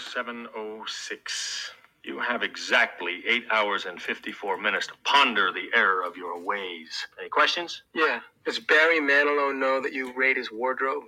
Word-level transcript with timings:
706. 0.00 1.70
You 2.02 2.18
have 2.18 2.42
exactly 2.42 3.22
eight 3.28 3.44
hours 3.50 3.84
and 3.84 4.00
54 4.00 4.56
minutes 4.56 4.86
to 4.86 4.94
ponder 5.04 5.52
the 5.52 5.68
error 5.74 6.02
of 6.02 6.16
your 6.16 6.42
ways. 6.42 7.06
Any 7.20 7.28
questions? 7.28 7.82
Yeah. 7.94 8.20
Does 8.46 8.58
Barry 8.58 9.00
Manilow 9.00 9.54
know 9.54 9.82
that 9.82 9.92
you 9.92 10.12
raid 10.16 10.38
his 10.38 10.50
wardrobe? 10.50 11.04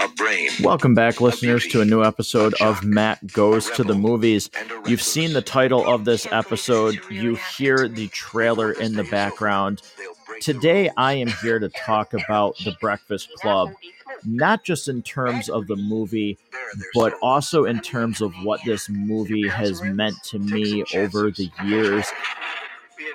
A 0.00 0.08
brain. 0.08 0.50
Welcome 0.62 0.94
back, 0.94 1.20
listeners, 1.20 1.66
to 1.68 1.80
a 1.80 1.84
new 1.84 2.04
episode 2.04 2.54
of 2.60 2.84
Matt 2.84 3.32
Goes 3.32 3.68
to 3.70 3.82
the 3.82 3.96
Movies. 3.96 4.48
You've 4.86 5.02
seen 5.02 5.32
the 5.32 5.42
title 5.42 5.84
of 5.84 6.04
this 6.04 6.24
episode, 6.30 7.00
you 7.10 7.34
hear 7.56 7.88
the 7.88 8.06
trailer 8.08 8.70
in 8.70 8.94
the 8.94 9.04
background. 9.04 9.82
Today, 10.40 10.88
I 10.96 11.14
am 11.14 11.26
here 11.42 11.58
to 11.58 11.68
talk 11.68 12.14
about 12.14 12.56
The 12.58 12.76
Breakfast 12.80 13.28
Club, 13.40 13.72
not 14.24 14.64
just 14.64 14.88
in 14.88 15.02
terms 15.02 15.48
of 15.48 15.66
the 15.66 15.76
movie, 15.76 16.38
but 16.94 17.14
also 17.22 17.64
in 17.64 17.80
terms 17.80 18.20
of 18.20 18.32
what 18.42 18.60
this 18.64 18.88
movie 18.88 19.48
has 19.48 19.82
meant 19.82 20.16
to 20.24 20.38
me 20.38 20.84
over 20.94 21.30
the 21.30 21.50
years 21.64 22.06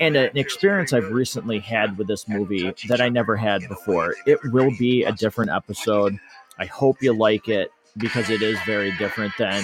and 0.01 0.15
an 0.15 0.37
experience 0.37 0.93
I've 0.93 1.11
recently 1.11 1.59
had 1.59 1.97
with 1.97 2.07
this 2.07 2.27
movie 2.27 2.73
that 2.87 3.01
I 3.01 3.09
never 3.09 3.35
had 3.35 3.67
before. 3.67 4.15
It 4.25 4.39
will 4.51 4.71
be 4.77 5.03
a 5.03 5.11
different 5.11 5.51
episode. 5.51 6.17
I 6.57 6.65
hope 6.65 7.01
you 7.01 7.13
like 7.13 7.47
it 7.47 7.71
because 7.97 8.29
it 8.29 8.41
is 8.41 8.57
very 8.65 8.91
different 8.97 9.33
than 9.37 9.63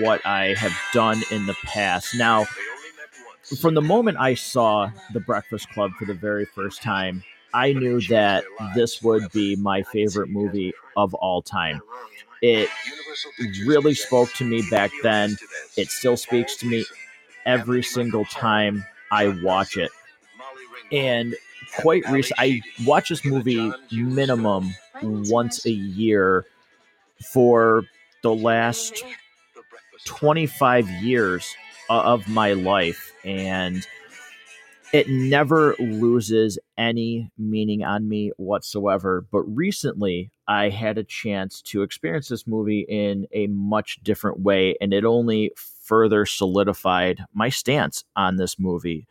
what 0.00 0.24
I 0.24 0.54
have 0.54 0.76
done 0.92 1.20
in 1.30 1.46
the 1.46 1.56
past. 1.64 2.14
Now, 2.16 2.46
from 3.60 3.74
the 3.74 3.82
moment 3.82 4.18
I 4.18 4.34
saw 4.34 4.90
The 5.12 5.20
Breakfast 5.20 5.68
Club 5.70 5.92
for 5.98 6.04
the 6.04 6.14
very 6.14 6.44
first 6.44 6.82
time, 6.82 7.22
I 7.52 7.72
knew 7.72 8.00
that 8.02 8.44
this 8.74 9.02
would 9.02 9.30
be 9.32 9.56
my 9.56 9.82
favorite 9.82 10.28
movie 10.28 10.72
of 10.96 11.14
all 11.14 11.42
time. 11.42 11.80
It 12.42 12.68
really 13.66 13.94
spoke 13.94 14.32
to 14.34 14.44
me 14.44 14.62
back 14.70 14.90
then. 15.02 15.36
It 15.76 15.90
still 15.90 16.16
speaks 16.16 16.56
to 16.58 16.66
me 16.66 16.84
every 17.46 17.82
single 17.82 18.24
time 18.26 18.84
I 19.10 19.28
watch 19.42 19.76
it. 19.76 19.90
And 20.92 21.34
quite 21.78 22.08
recent, 22.10 22.38
I 22.40 22.60
watch 22.84 23.10
this 23.10 23.24
movie 23.24 23.72
minimum 23.92 24.74
once 25.02 25.66
a 25.66 25.70
year 25.70 26.44
for 27.32 27.84
the 28.22 28.34
last 28.34 29.02
25 30.06 30.88
years 31.02 31.54
of 31.88 32.26
my 32.28 32.52
life. 32.54 33.12
And 33.24 33.86
it 34.92 35.08
never 35.08 35.74
loses 35.78 36.58
any 36.76 37.30
meaning 37.38 37.84
on 37.84 38.08
me 38.08 38.32
whatsoever. 38.36 39.26
But 39.30 39.42
recently, 39.42 40.30
I 40.48 40.68
had 40.68 40.98
a 40.98 41.04
chance 41.04 41.62
to 41.62 41.82
experience 41.82 42.28
this 42.28 42.46
movie 42.46 42.86
in 42.88 43.26
a 43.32 43.46
much 43.48 44.00
different 44.02 44.40
way, 44.40 44.76
and 44.80 44.92
it 44.92 45.04
only 45.04 45.52
further 45.56 46.26
solidified 46.26 47.24
my 47.32 47.48
stance 47.48 48.04
on 48.16 48.36
this 48.36 48.58
movie. 48.58 49.06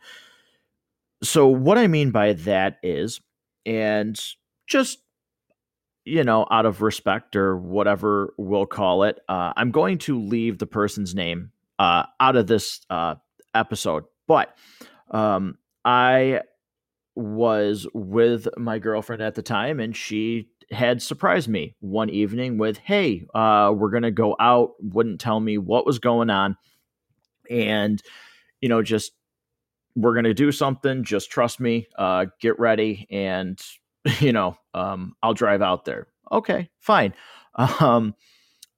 So, 1.22 1.46
what 1.46 1.78
I 1.78 1.86
mean 1.86 2.10
by 2.10 2.34
that 2.34 2.78
is, 2.82 3.20
and 3.64 4.18
just 4.66 4.98
you 6.04 6.24
know, 6.24 6.46
out 6.50 6.66
of 6.66 6.82
respect 6.82 7.36
or 7.36 7.56
whatever 7.56 8.34
we'll 8.38 8.66
call 8.66 9.04
it, 9.04 9.20
uh, 9.28 9.52
I'm 9.56 9.70
going 9.70 9.98
to 9.98 10.18
leave 10.18 10.58
the 10.58 10.66
person's 10.66 11.14
name 11.14 11.52
uh, 11.78 12.04
out 12.18 12.36
of 12.36 12.46
this 12.46 12.80
uh, 12.88 13.16
episode. 13.54 14.04
But 14.26 14.56
um, 15.10 15.58
I 15.84 16.42
was 17.14 17.86
with 17.94 18.48
my 18.56 18.78
girlfriend 18.78 19.22
at 19.22 19.34
the 19.34 19.42
time, 19.42 19.80
and 19.80 19.96
she 19.96 20.48
had 20.70 21.02
surprised 21.02 21.48
me 21.48 21.74
one 21.80 22.10
evening 22.10 22.58
with, 22.58 22.78
"Hey, 22.78 23.26
uh, 23.34 23.72
we're 23.76 23.90
gonna 23.90 24.10
go 24.10 24.36
out." 24.40 24.72
Wouldn't 24.80 25.20
tell 25.20 25.40
me 25.40 25.58
what 25.58 25.86
was 25.86 25.98
going 25.98 26.30
on, 26.30 26.56
and 27.50 28.02
you 28.60 28.68
know, 28.68 28.82
just 28.82 29.12
we're 29.96 30.14
gonna 30.14 30.34
do 30.34 30.52
something. 30.52 31.04
Just 31.04 31.30
trust 31.30 31.60
me. 31.60 31.88
Uh, 31.98 32.26
get 32.40 32.58
ready, 32.58 33.06
and 33.10 33.60
you 34.20 34.32
know, 34.32 34.56
um, 34.74 35.14
I'll 35.22 35.34
drive 35.34 35.62
out 35.62 35.84
there. 35.84 36.06
Okay, 36.32 36.70
fine. 36.80 37.14
Um, 37.56 38.14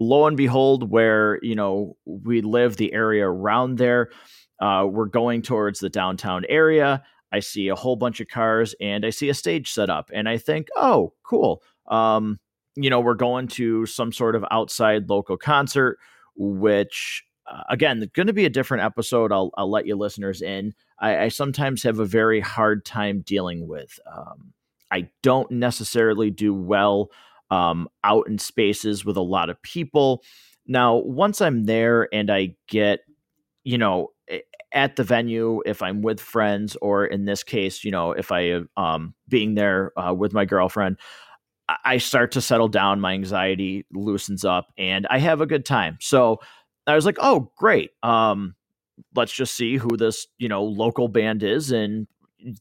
lo 0.01 0.27
and 0.27 0.37
behold, 0.37 0.91
where 0.91 1.39
you 1.43 1.55
know 1.55 1.97
we 2.07 2.41
live, 2.41 2.77
the 2.77 2.93
area 2.93 3.29
around 3.29 3.77
there, 3.79 4.11
uh, 4.63 4.87
we're 4.87 5.07
going 5.07 5.43
towards 5.43 5.81
the 5.81 5.91
downtown 5.91 6.45
area. 6.49 7.03
I 7.33 7.41
see 7.41 7.69
a 7.69 7.75
whole 7.75 7.97
bunch 7.97 8.21
of 8.21 8.29
cars 8.29 8.75
and 8.81 9.05
I 9.05 9.11
see 9.11 9.29
a 9.29 9.35
stage 9.35 9.71
set 9.71 9.91
up, 9.91 10.11
and 10.15 10.29
I 10.29 10.39
think, 10.39 10.69
oh, 10.77 11.13
cool. 11.25 11.63
Um, 11.89 12.39
you 12.77 12.89
know, 12.89 13.01
we're 13.01 13.15
going 13.15 13.49
to 13.49 13.85
some 13.85 14.13
sort 14.13 14.37
of 14.37 14.45
outside 14.51 15.11
local 15.11 15.37
concert, 15.37 15.99
which 16.37 17.25
uh, 17.47 17.63
again, 17.69 18.09
going 18.15 18.29
to 18.29 18.33
be 18.33 18.45
a 18.45 18.51
different 18.51 18.85
episode. 18.85 19.33
I'll, 19.33 19.51
I'll 19.57 19.71
let 19.71 19.87
you 19.87 19.97
listeners 19.97 20.43
in. 20.43 20.75
I, 21.01 21.25
I 21.25 21.29
sometimes 21.29 21.83
have 21.83 21.99
a 21.99 22.05
very 22.05 22.41
hard 22.41 22.85
time 22.85 23.23
dealing 23.23 23.67
with. 23.67 23.99
Um, 24.11 24.53
I 24.93 25.09
don't 25.23 25.51
necessarily 25.51 26.31
do 26.31 26.55
well 26.55 27.11
um, 27.51 27.89
out 28.05 28.29
in 28.29 28.39
spaces 28.39 29.05
with 29.05 29.17
a 29.17 29.23
lot 29.23 29.51
of 29.51 29.61
people. 29.63 30.23
Now, 30.67 30.97
once 30.97 31.41
I'm 31.41 31.65
there 31.65 32.09
and 32.15 32.31
I 32.31 32.55
get, 32.69 33.01
you 33.65 33.77
know, 33.77 34.12
at 34.73 34.97
the 34.97 35.05
venue, 35.05 35.63
if 35.67 35.83
I'm 35.83 36.03
with 36.03 36.21
friends, 36.21 36.77
or 36.81 37.05
in 37.05 37.25
this 37.25 37.43
case, 37.43 37.85
you 37.85 37.91
know, 37.91 38.13
if 38.13 38.33
I 38.33 38.61
um 38.77 39.15
being 39.29 39.55
there 39.55 39.93
uh, 39.99 40.15
with 40.15 40.33
my 40.33 40.45
girlfriend, 40.45 40.99
I 41.85 41.99
start 41.99 42.33
to 42.33 42.41
settle 42.41 42.69
down. 42.69 43.01
My 43.01 43.13
anxiety 43.13 43.87
loosens 43.93 44.45
up, 44.45 44.73
and 44.79 45.07
I 45.11 45.19
have 45.19 45.41
a 45.41 45.47
good 45.47 45.65
time. 45.65 45.99
So 46.01 46.41
I 46.87 46.95
was 46.95 47.07
like, 47.07 47.19
oh, 47.21 47.53
great. 47.57 47.91
Um, 48.03 48.55
let's 49.15 49.33
just 49.33 49.55
see 49.55 49.77
who 49.77 49.97
this 49.97 50.27
you 50.39 50.49
know 50.49 50.65
local 50.65 51.09
band 51.09 51.43
is, 51.43 51.71
and 51.73 52.07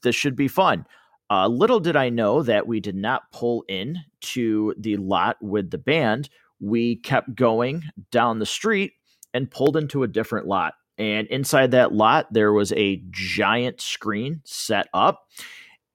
this 0.04 0.16
should 0.16 0.36
be 0.36 0.48
fun. 0.48 0.86
Uh, 1.30 1.48
little 1.48 1.80
did 1.80 1.96
I 1.96 2.10
know 2.10 2.44
that 2.44 2.68
we 2.68 2.82
did 2.82 2.96
not 2.96 3.32
pull 3.32 3.64
in 3.70 3.98
to 4.20 4.76
the 4.78 4.98
lot 4.98 5.38
with 5.42 5.72
the 5.72 5.78
band. 5.78 6.30
We 6.60 6.98
kept 6.98 7.36
going 7.36 7.84
down 8.12 8.40
the 8.40 8.46
street 8.46 8.94
and 9.34 9.50
pulled 9.50 9.78
into 9.78 10.04
a 10.04 10.08
different 10.08 10.46
lot. 10.46 10.74
And 11.02 11.28
inside 11.30 11.72
that 11.72 11.94
lot, 11.94 12.32
there 12.32 12.54
was 12.54 12.72
a 12.74 13.02
giant 13.10 13.82
screen 13.82 14.42
set 14.44 14.88
up. 14.94 15.28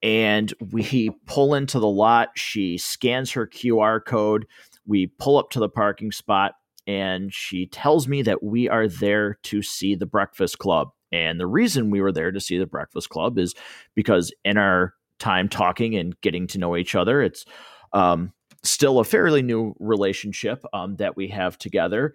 And 0.02 0.52
we 0.72 1.10
pull 1.26 1.54
into 1.54 1.78
the 1.78 1.86
lot. 1.86 2.30
She 2.34 2.76
scans 2.76 3.30
her 3.30 3.46
QR 3.46 4.04
code. 4.04 4.46
We 4.84 5.06
pull 5.06 5.38
up 5.38 5.50
to 5.50 5.60
the 5.60 5.68
parking 5.68 6.10
spot, 6.10 6.54
and 6.86 7.32
she 7.32 7.66
tells 7.66 8.06
me 8.06 8.22
that 8.22 8.42
we 8.42 8.68
are 8.68 8.88
there 8.88 9.34
to 9.44 9.62
see 9.62 9.94
the 9.94 10.06
Breakfast 10.06 10.58
Club. 10.58 10.88
And 11.12 11.38
the 11.38 11.46
reason 11.46 11.90
we 11.90 12.00
were 12.00 12.12
there 12.12 12.32
to 12.32 12.40
see 12.40 12.58
the 12.58 12.66
Breakfast 12.66 13.08
Club 13.08 13.38
is 13.38 13.54
because 13.94 14.32
in 14.44 14.58
our 14.58 14.94
time 15.18 15.48
talking 15.48 15.94
and 15.94 16.20
getting 16.20 16.48
to 16.48 16.58
know 16.58 16.76
each 16.76 16.96
other. 16.96 17.22
It's 17.22 17.44
um, 17.92 18.32
still 18.62 18.98
a 18.98 19.04
fairly 19.04 19.42
new 19.42 19.74
relationship 19.78 20.64
um, 20.72 20.96
that 20.96 21.16
we 21.16 21.28
have 21.28 21.58
together. 21.58 22.14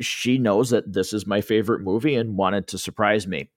She 0.00 0.38
knows 0.38 0.70
that 0.70 0.92
this 0.92 1.12
is 1.12 1.26
my 1.26 1.40
favorite 1.40 1.80
movie 1.80 2.14
and 2.14 2.36
wanted 2.36 2.68
to 2.68 2.78
surprise 2.78 3.26
me, 3.26 3.50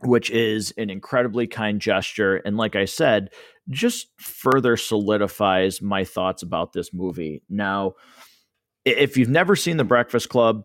which 0.00 0.30
is 0.30 0.72
an 0.78 0.90
incredibly 0.90 1.46
kind 1.46 1.80
gesture. 1.80 2.36
And 2.36 2.56
like 2.56 2.76
I 2.76 2.86
said, 2.86 3.30
just 3.68 4.08
further 4.18 4.76
solidifies 4.76 5.82
my 5.82 6.04
thoughts 6.04 6.42
about 6.42 6.72
this 6.72 6.92
movie. 6.92 7.42
Now, 7.48 7.94
if 8.84 9.16
you've 9.16 9.28
never 9.28 9.56
seen 9.56 9.76
The 9.76 9.84
Breakfast 9.84 10.28
Club, 10.28 10.64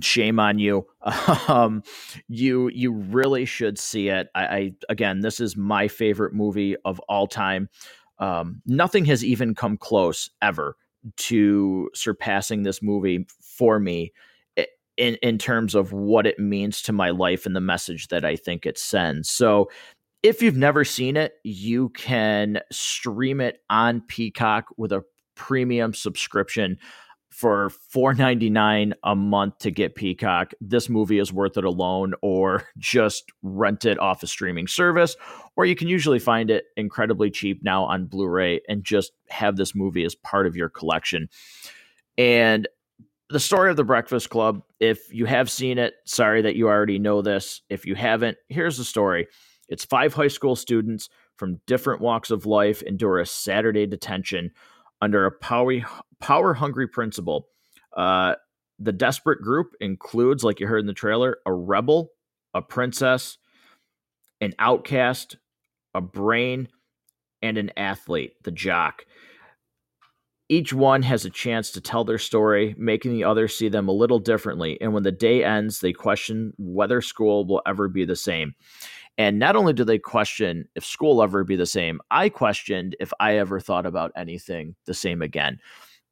shame 0.00 0.38
on 0.38 0.58
you. 0.58 0.86
Um, 1.48 1.82
you 2.28 2.68
you 2.68 2.92
really 2.92 3.46
should 3.46 3.78
see 3.78 4.08
it. 4.10 4.28
I, 4.34 4.44
I, 4.44 4.72
again, 4.90 5.20
this 5.20 5.40
is 5.40 5.56
my 5.56 5.88
favorite 5.88 6.34
movie 6.34 6.76
of 6.84 7.00
all 7.08 7.26
time. 7.26 7.70
Um, 8.18 8.60
nothing 8.66 9.06
has 9.06 9.24
even 9.24 9.54
come 9.54 9.78
close 9.78 10.28
ever 10.42 10.76
to 11.16 11.90
surpassing 11.94 12.62
this 12.62 12.82
movie 12.82 13.26
for 13.40 13.78
me 13.78 14.12
eh, 14.56 14.64
in 14.96 15.16
in 15.16 15.38
terms 15.38 15.74
of 15.74 15.92
what 15.92 16.26
it 16.26 16.38
means 16.38 16.82
to 16.82 16.92
my 16.92 17.10
life 17.10 17.46
and 17.46 17.56
the 17.56 17.60
message 17.60 18.08
that 18.08 18.24
I 18.24 18.36
think 18.36 18.66
it 18.66 18.78
sends. 18.78 19.30
So. 19.30 19.70
If 20.24 20.42
you've 20.42 20.56
never 20.56 20.84
seen 20.84 21.16
it, 21.16 21.34
you 21.44 21.90
can 21.90 22.58
stream 22.72 23.40
it 23.40 23.60
on 23.70 24.00
Peacock 24.00 24.64
with 24.76 24.90
a 24.90 25.04
premium 25.36 25.94
subscription 25.94 26.76
for 27.30 27.70
$4.99 27.94 28.92
a 29.04 29.14
month 29.14 29.58
to 29.58 29.70
get 29.70 29.94
Peacock, 29.94 30.52
this 30.60 30.88
movie 30.88 31.18
is 31.18 31.32
worth 31.32 31.56
it 31.56 31.64
alone, 31.64 32.14
or 32.22 32.64
just 32.78 33.24
rent 33.42 33.84
it 33.84 33.98
off 33.98 34.22
a 34.22 34.26
streaming 34.26 34.66
service. 34.66 35.16
Or 35.56 35.64
you 35.64 35.76
can 35.76 35.88
usually 35.88 36.18
find 36.18 36.50
it 36.50 36.64
incredibly 36.76 37.30
cheap 37.30 37.62
now 37.62 37.84
on 37.84 38.06
Blu 38.06 38.26
ray 38.26 38.60
and 38.68 38.82
just 38.82 39.12
have 39.28 39.56
this 39.56 39.74
movie 39.74 40.04
as 40.04 40.14
part 40.14 40.46
of 40.46 40.56
your 40.56 40.68
collection. 40.68 41.28
And 42.16 42.66
the 43.30 43.40
story 43.40 43.70
of 43.70 43.76
the 43.76 43.84
Breakfast 43.84 44.30
Club, 44.30 44.62
if 44.80 45.12
you 45.12 45.26
have 45.26 45.50
seen 45.50 45.78
it, 45.78 45.94
sorry 46.06 46.42
that 46.42 46.56
you 46.56 46.68
already 46.68 46.98
know 46.98 47.20
this. 47.22 47.60
If 47.68 47.84
you 47.84 47.94
haven't, 47.94 48.38
here's 48.48 48.78
the 48.78 48.84
story 48.84 49.28
it's 49.68 49.84
five 49.84 50.14
high 50.14 50.28
school 50.28 50.56
students 50.56 51.08
from 51.36 51.60
different 51.66 52.00
walks 52.00 52.30
of 52.30 52.46
life 52.46 52.82
endure 52.82 53.20
a 53.20 53.26
Saturday 53.26 53.86
detention 53.86 54.50
under 55.00 55.26
a 55.26 55.32
power 55.32 55.80
power 56.20 56.54
hungry 56.54 56.88
principal. 56.88 57.48
Uh, 57.96 58.34
The 58.80 58.92
desperate 58.92 59.42
group 59.42 59.72
includes, 59.80 60.44
like 60.44 60.60
you 60.60 60.68
heard 60.68 60.80
in 60.80 60.86
the 60.86 60.92
trailer, 60.92 61.38
a 61.44 61.52
rebel, 61.52 62.10
a 62.54 62.62
princess, 62.62 63.38
an 64.40 64.52
outcast, 64.58 65.36
a 65.94 66.00
brain, 66.00 66.68
and 67.42 67.58
an 67.58 67.70
athlete, 67.76 68.34
the 68.44 68.52
jock. 68.52 69.04
Each 70.48 70.72
one 70.72 71.02
has 71.02 71.24
a 71.24 71.30
chance 71.30 71.72
to 71.72 71.80
tell 71.80 72.04
their 72.04 72.18
story, 72.18 72.74
making 72.78 73.12
the 73.12 73.24
others 73.24 73.56
see 73.56 73.68
them 73.68 73.88
a 73.88 73.92
little 73.92 74.18
differently. 74.18 74.80
And 74.80 74.94
when 74.94 75.02
the 75.02 75.12
day 75.12 75.44
ends, 75.44 75.80
they 75.80 75.92
question 75.92 76.52
whether 76.56 77.00
school 77.02 77.46
will 77.46 77.62
ever 77.66 77.88
be 77.88 78.04
the 78.04 78.16
same. 78.16 78.54
And 79.18 79.40
not 79.40 79.56
only 79.56 79.72
do 79.72 79.84
they 79.84 79.98
question 79.98 80.68
if 80.76 80.86
school 80.86 81.22
ever 81.22 81.42
be 81.42 81.56
the 81.56 81.66
same, 81.66 82.00
I 82.10 82.28
questioned 82.28 82.96
if 83.00 83.12
I 83.18 83.36
ever 83.36 83.58
thought 83.58 83.84
about 83.84 84.12
anything 84.16 84.76
the 84.86 84.94
same 84.94 85.22
again. 85.22 85.58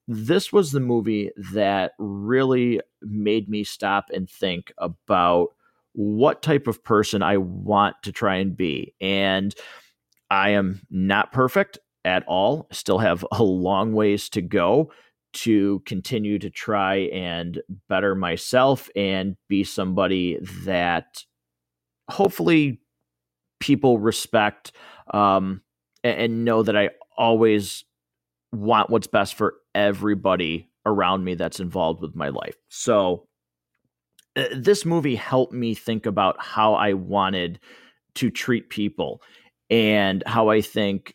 This 0.09 0.53
was 0.53 0.73
the 0.73 0.81
movie 0.81 1.31
that 1.53 1.93
really 1.99 2.81
made 3.03 3.49
me 3.49 3.65
stop 3.65 4.07
and 4.13 4.29
think 4.29 4.73
about 4.79 5.49
what 5.93 6.43
type 6.43 6.67
of 6.67 6.85
person 6.85 7.23
I 7.23 7.39
want 7.39 7.97
to 8.03 8.13
try 8.13 8.37
and 8.37 8.57
be. 8.57 8.93
And 9.01 9.55
I 10.31 10.51
am 10.51 10.83
not 10.91 11.33
perfect 11.33 11.79
at 12.05 12.25
all. 12.27 12.69
Still 12.73 12.99
have 12.99 13.25
a 13.33 13.43
long 13.43 13.93
ways 13.95 14.29
to 14.31 14.43
go 14.43 14.93
to 15.35 15.81
continue 15.87 16.39
to 16.39 16.51
try 16.51 16.97
and 17.13 17.61
better 17.89 18.15
myself 18.15 18.89
and 18.97 19.37
be 19.49 19.65
somebody 19.65 20.39
that 20.65 21.25
hopefully 22.09 22.81
people 23.61 23.99
respect 23.99 24.73
um, 25.13 25.63
and, 26.05 26.21
and 26.21 26.45
know 26.45 26.63
that 26.63 26.77
I 26.77 26.91
always 27.17 27.85
want 28.53 28.91
what's 28.91 29.07
best 29.07 29.35
for 29.35 29.55
everybody 29.75 30.69
around 30.85 31.25
me 31.25 31.35
that's 31.35 31.61
involved 31.61 32.01
with 32.01 32.15
my 32.15 32.29
life. 32.29 32.57
So 32.69 33.27
uh, 34.37 34.45
this 34.55 34.85
movie 34.85 35.17
helped 35.17 35.53
me 35.53 35.75
think 35.75 36.07
about 36.07 36.37
how 36.39 36.75
I 36.75 36.93
wanted 36.93 37.59
to 38.17 38.31
treat 38.31 38.71
people 38.71 39.21
and 39.69 40.23
how 40.27 40.49
I 40.49 40.61
think, 40.61 41.15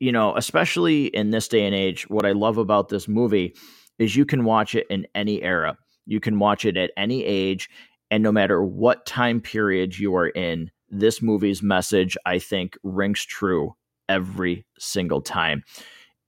you 0.00 0.12
know, 0.12 0.36
especially 0.36 1.06
in 1.06 1.30
this 1.30 1.48
day 1.48 1.64
and 1.64 1.74
age, 1.74 2.08
what 2.10 2.26
I 2.26 2.32
love 2.32 2.58
about 2.58 2.88
this 2.88 3.06
movie 3.06 3.54
is 3.98 4.16
you 4.16 4.26
can 4.26 4.44
watch 4.44 4.74
it 4.74 4.86
in 4.90 5.06
any 5.14 5.42
era. 5.42 5.78
You 6.06 6.20
can 6.20 6.38
watch 6.38 6.64
it 6.64 6.76
at 6.76 6.90
any 6.96 7.24
age. 7.24 7.70
And 8.10 8.22
no 8.22 8.32
matter 8.32 8.62
what 8.62 9.06
time 9.06 9.40
period 9.40 9.98
you 9.98 10.14
are 10.16 10.28
in, 10.28 10.70
this 10.90 11.20
movie's 11.20 11.62
message, 11.62 12.16
I 12.24 12.38
think, 12.38 12.76
rings 12.82 13.24
true 13.24 13.74
every 14.08 14.64
single 14.78 15.20
time. 15.20 15.64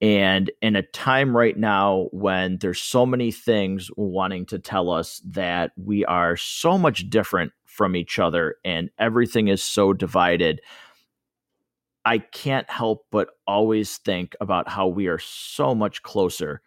And 0.01 0.51
in 0.63 0.77
a 0.77 0.83
time 0.83 1.37
right 1.37 1.57
now 1.57 2.09
when 2.13 2.59
there's 2.59 2.81
so 2.81 3.05
many 3.05 3.33
things 3.33 3.91
wanting 3.97 4.47
to 4.47 4.59
tell 4.59 4.91
us 4.91 5.21
that 5.27 5.73
we 5.77 6.05
are 6.05 6.37
so 6.37 6.79
much 6.79 7.11
different 7.11 7.53
from 7.65 7.97
each 7.97 8.19
other 8.19 8.57
and 8.65 8.91
everything 8.99 9.49
is 9.49 9.63
so 9.63 9.93
divided, 9.93 10.61
I 12.05 12.19
can't 12.19 12.71
help 12.71 13.07
but 13.11 13.31
always 13.47 13.99
think 13.99 14.37
about 14.41 14.69
how 14.69 14.87
we 14.87 15.09
are 15.09 15.19
so 15.19 15.75
much 15.75 16.03
closer 16.03 16.63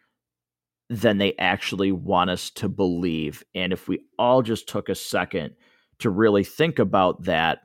than 0.89 1.17
they 1.17 1.33
actually 1.39 1.94
want 1.94 2.29
us 2.29 2.49
to 2.49 2.67
believe. 2.67 3.44
And 3.55 3.71
if 3.71 3.87
we 3.87 4.01
all 4.19 4.41
just 4.41 4.67
took 4.67 4.89
a 4.89 4.95
second 4.95 5.55
to 5.99 6.09
really 6.09 6.44
think 6.44 6.79
about 6.79 7.23
that, 7.23 7.59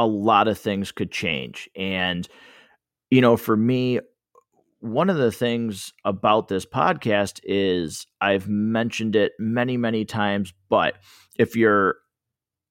a 0.00 0.06
lot 0.06 0.48
of 0.48 0.58
things 0.58 0.90
could 0.90 1.12
change. 1.12 1.68
And 1.76 2.26
you 3.10 3.20
know, 3.20 3.36
for 3.36 3.56
me, 3.56 4.00
one 4.80 5.10
of 5.10 5.18
the 5.18 5.30
things 5.30 5.92
about 6.04 6.48
this 6.48 6.64
podcast 6.64 7.40
is 7.44 8.06
I've 8.20 8.48
mentioned 8.48 9.14
it 9.14 9.32
many, 9.38 9.76
many 9.76 10.04
times, 10.06 10.54
but 10.70 10.94
if 11.36 11.54
you're 11.54 11.96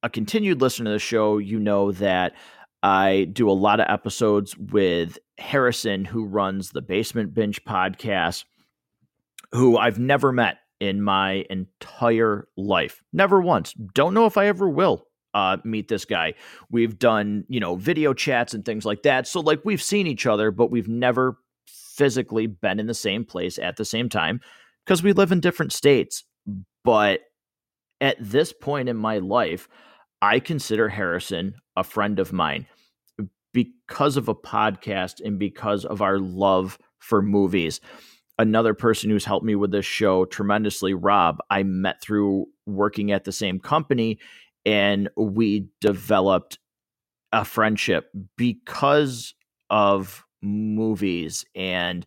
a 0.02 0.10
continued 0.10 0.60
listener 0.60 0.86
to 0.86 0.94
the 0.94 1.00
show, 1.00 1.38
you 1.38 1.60
know 1.60 1.92
that 1.92 2.34
I 2.82 3.28
do 3.32 3.50
a 3.50 3.52
lot 3.52 3.80
of 3.80 3.86
episodes 3.90 4.58
with 4.58 5.20
Harrison, 5.38 6.06
who 6.06 6.26
runs 6.26 6.72
the 6.72 6.82
Basement 6.82 7.34
Binge 7.34 7.64
podcast, 7.64 8.46
who 9.52 9.78
I've 9.78 10.00
never 10.00 10.32
met 10.32 10.58
in 10.80 11.02
my 11.04 11.46
entire 11.50 12.48
life. 12.58 13.04
Never 13.12 13.42
once. 13.42 13.74
Don't 13.94 14.14
know 14.14 14.26
if 14.26 14.38
I 14.38 14.48
ever 14.48 14.70
will 14.70 15.09
uh, 15.34 15.58
meet 15.64 15.88
this 15.88 16.06
guy. 16.06 16.34
We've 16.72 16.98
done, 16.98 17.46
you 17.48 17.60
know, 17.60 17.76
video 17.76 18.14
chats 18.14 18.54
and 18.54 18.66
things 18.66 18.86
like 18.86 19.04
that. 19.04 19.28
So, 19.28 19.40
like, 19.40 19.62
we've 19.64 19.82
seen 19.82 20.08
each 20.08 20.26
other, 20.26 20.52
but 20.52 20.72
we've 20.72 20.88
never 20.88 21.38
physically 21.68 22.48
been 22.48 22.80
in 22.80 22.88
the 22.88 22.94
same 22.94 23.26
place 23.26 23.60
at 23.60 23.78
the 23.78 23.86
same 23.86 24.10
time 24.10 24.40
because 24.86 25.04
we 25.04 25.14
live 25.14 25.32
in 25.32 25.40
different 25.40 25.74
states. 25.74 26.24
But 26.84 27.22
at 28.02 28.18
this 28.20 28.54
point 28.54 28.90
in 28.90 28.98
my 28.98 29.18
life, 29.20 29.68
I 30.22 30.40
consider 30.40 30.90
Harrison 30.90 31.56
a 31.76 31.84
friend 31.84 32.20
of 32.20 32.34
mine 32.34 32.66
because 33.54 34.18
of 34.18 34.28
a 34.28 34.36
podcast 34.36 35.22
and 35.24 35.40
because 35.40 35.86
of 35.86 36.02
our 36.02 36.20
love 36.20 36.78
for 37.00 37.22
movies. 37.22 37.82
Another 38.38 38.74
person 38.74 39.10
who's 39.10 39.26
helped 39.26 39.46
me 39.46 39.56
with 39.56 39.72
this 39.72 39.86
show 39.86 40.26
tremendously, 40.26 40.94
Rob, 40.94 41.40
I 41.50 41.64
met 41.64 42.02
through 42.02 42.46
working 42.66 43.12
at 43.12 43.26
the 43.26 43.32
same 43.32 43.60
company 43.60 44.20
and 44.70 45.10
we 45.18 45.68
developed 45.82 46.60
a 47.32 47.44
friendship 47.44 48.12
because 48.38 49.34
of 49.72 50.24
movies 50.44 51.44
and 51.56 52.06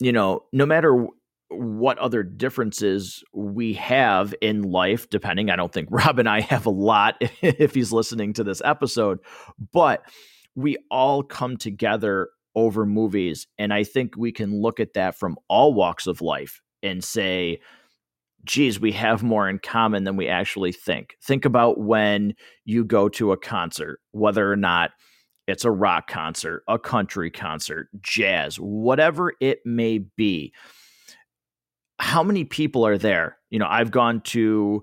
you 0.00 0.12
know 0.12 0.40
no 0.52 0.66
matter 0.66 1.06
what 1.48 1.96
other 1.98 2.24
differences 2.24 3.22
we 3.32 3.72
have 3.72 4.34
in 4.40 4.62
life 4.62 5.08
depending 5.10 5.48
i 5.48 5.56
don't 5.56 5.72
think 5.72 5.88
rob 5.92 6.18
and 6.18 6.28
i 6.28 6.40
have 6.40 6.66
a 6.66 6.70
lot 6.70 7.16
if 7.40 7.72
he's 7.72 7.92
listening 7.92 8.32
to 8.32 8.42
this 8.42 8.60
episode 8.64 9.18
but 9.72 10.02
we 10.56 10.76
all 10.90 11.22
come 11.22 11.56
together 11.56 12.28
over 12.56 12.84
movies 12.84 13.46
and 13.58 13.72
i 13.72 13.84
think 13.84 14.16
we 14.16 14.32
can 14.32 14.60
look 14.60 14.80
at 14.80 14.94
that 14.94 15.16
from 15.16 15.36
all 15.48 15.72
walks 15.72 16.08
of 16.08 16.20
life 16.20 16.60
and 16.82 17.02
say 17.02 17.60
geez, 18.46 18.80
we 18.80 18.92
have 18.92 19.22
more 19.22 19.48
in 19.48 19.58
common 19.58 20.04
than 20.04 20.16
we 20.16 20.28
actually 20.28 20.72
think. 20.72 21.16
Think 21.22 21.44
about 21.44 21.78
when 21.78 22.34
you 22.64 22.84
go 22.84 23.08
to 23.10 23.32
a 23.32 23.36
concert, 23.36 24.00
whether 24.12 24.50
or 24.50 24.56
not 24.56 24.92
it's 25.46 25.64
a 25.64 25.70
rock 25.70 26.08
concert, 26.08 26.62
a 26.68 26.78
country 26.78 27.30
concert, 27.30 27.88
jazz, 28.00 28.56
whatever 28.56 29.34
it 29.40 29.60
may 29.64 29.98
be. 29.98 30.52
How 31.98 32.22
many 32.22 32.44
people 32.44 32.86
are 32.86 32.98
there? 32.98 33.38
You 33.50 33.58
know, 33.58 33.68
I've 33.68 33.90
gone 33.90 34.20
to 34.22 34.82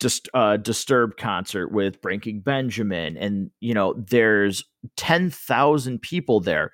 just 0.00 0.28
uh, 0.34 0.56
Disturbed 0.56 1.16
concert 1.16 1.72
with 1.72 2.00
Breaking 2.00 2.40
Benjamin, 2.40 3.16
and 3.16 3.50
you 3.60 3.74
know, 3.74 3.94
there's 3.94 4.64
ten 4.96 5.30
thousand 5.30 6.02
people 6.02 6.40
there. 6.40 6.72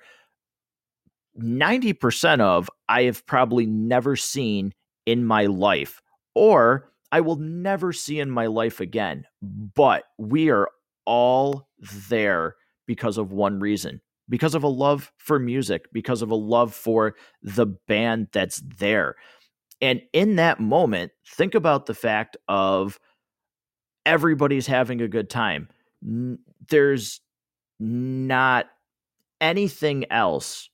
Ninety 1.35 1.93
percent 1.93 2.41
of 2.41 2.69
I 2.89 3.03
have 3.03 3.25
probably 3.25 3.65
never 3.65 4.15
seen 4.15 4.73
in 5.05 5.25
my 5.25 5.45
life 5.45 6.01
or 6.35 6.91
I 7.11 7.21
will 7.21 7.37
never 7.37 7.91
see 7.93 8.19
in 8.19 8.31
my 8.31 8.47
life 8.47 8.79
again. 8.79 9.25
But 9.41 10.03
we 10.17 10.49
are 10.49 10.69
all 11.05 11.67
there 12.09 12.55
because 12.85 13.17
of 13.17 13.31
one 13.31 13.59
reason 13.59 14.01
because 14.31 14.55
of 14.55 14.63
a 14.63 14.67
love 14.67 15.11
for 15.17 15.37
music, 15.37 15.91
because 15.91 16.21
of 16.21 16.31
a 16.31 16.35
love 16.35 16.73
for 16.73 17.15
the 17.43 17.65
band 17.65 18.29
that's 18.31 18.63
there. 18.77 19.15
And 19.81 20.01
in 20.13 20.37
that 20.37 20.59
moment, 20.59 21.11
think 21.27 21.53
about 21.53 21.85
the 21.85 21.93
fact 21.93 22.37
of 22.47 22.97
everybody's 24.05 24.67
having 24.67 25.01
a 25.01 25.07
good 25.09 25.29
time. 25.29 25.67
There's 26.69 27.19
not 27.77 28.67
anything 29.41 30.09
else 30.09 30.69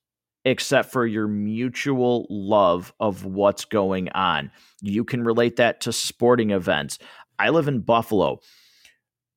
except 0.48 0.94
for 0.94 1.06
your 1.06 1.28
mutual 1.28 2.26
love 2.30 2.94
of 3.02 3.26
what's 3.26 3.66
going 3.66 4.08
on. 4.12 4.50
You 4.82 5.04
can 5.04 5.26
relate 5.26 5.58
that 5.58 5.82
to 5.82 5.92
sporting 5.92 6.52
events. 6.52 7.00
I 7.38 7.50
live 7.50 7.68
in 7.68 7.82
Buffalo. 7.82 8.40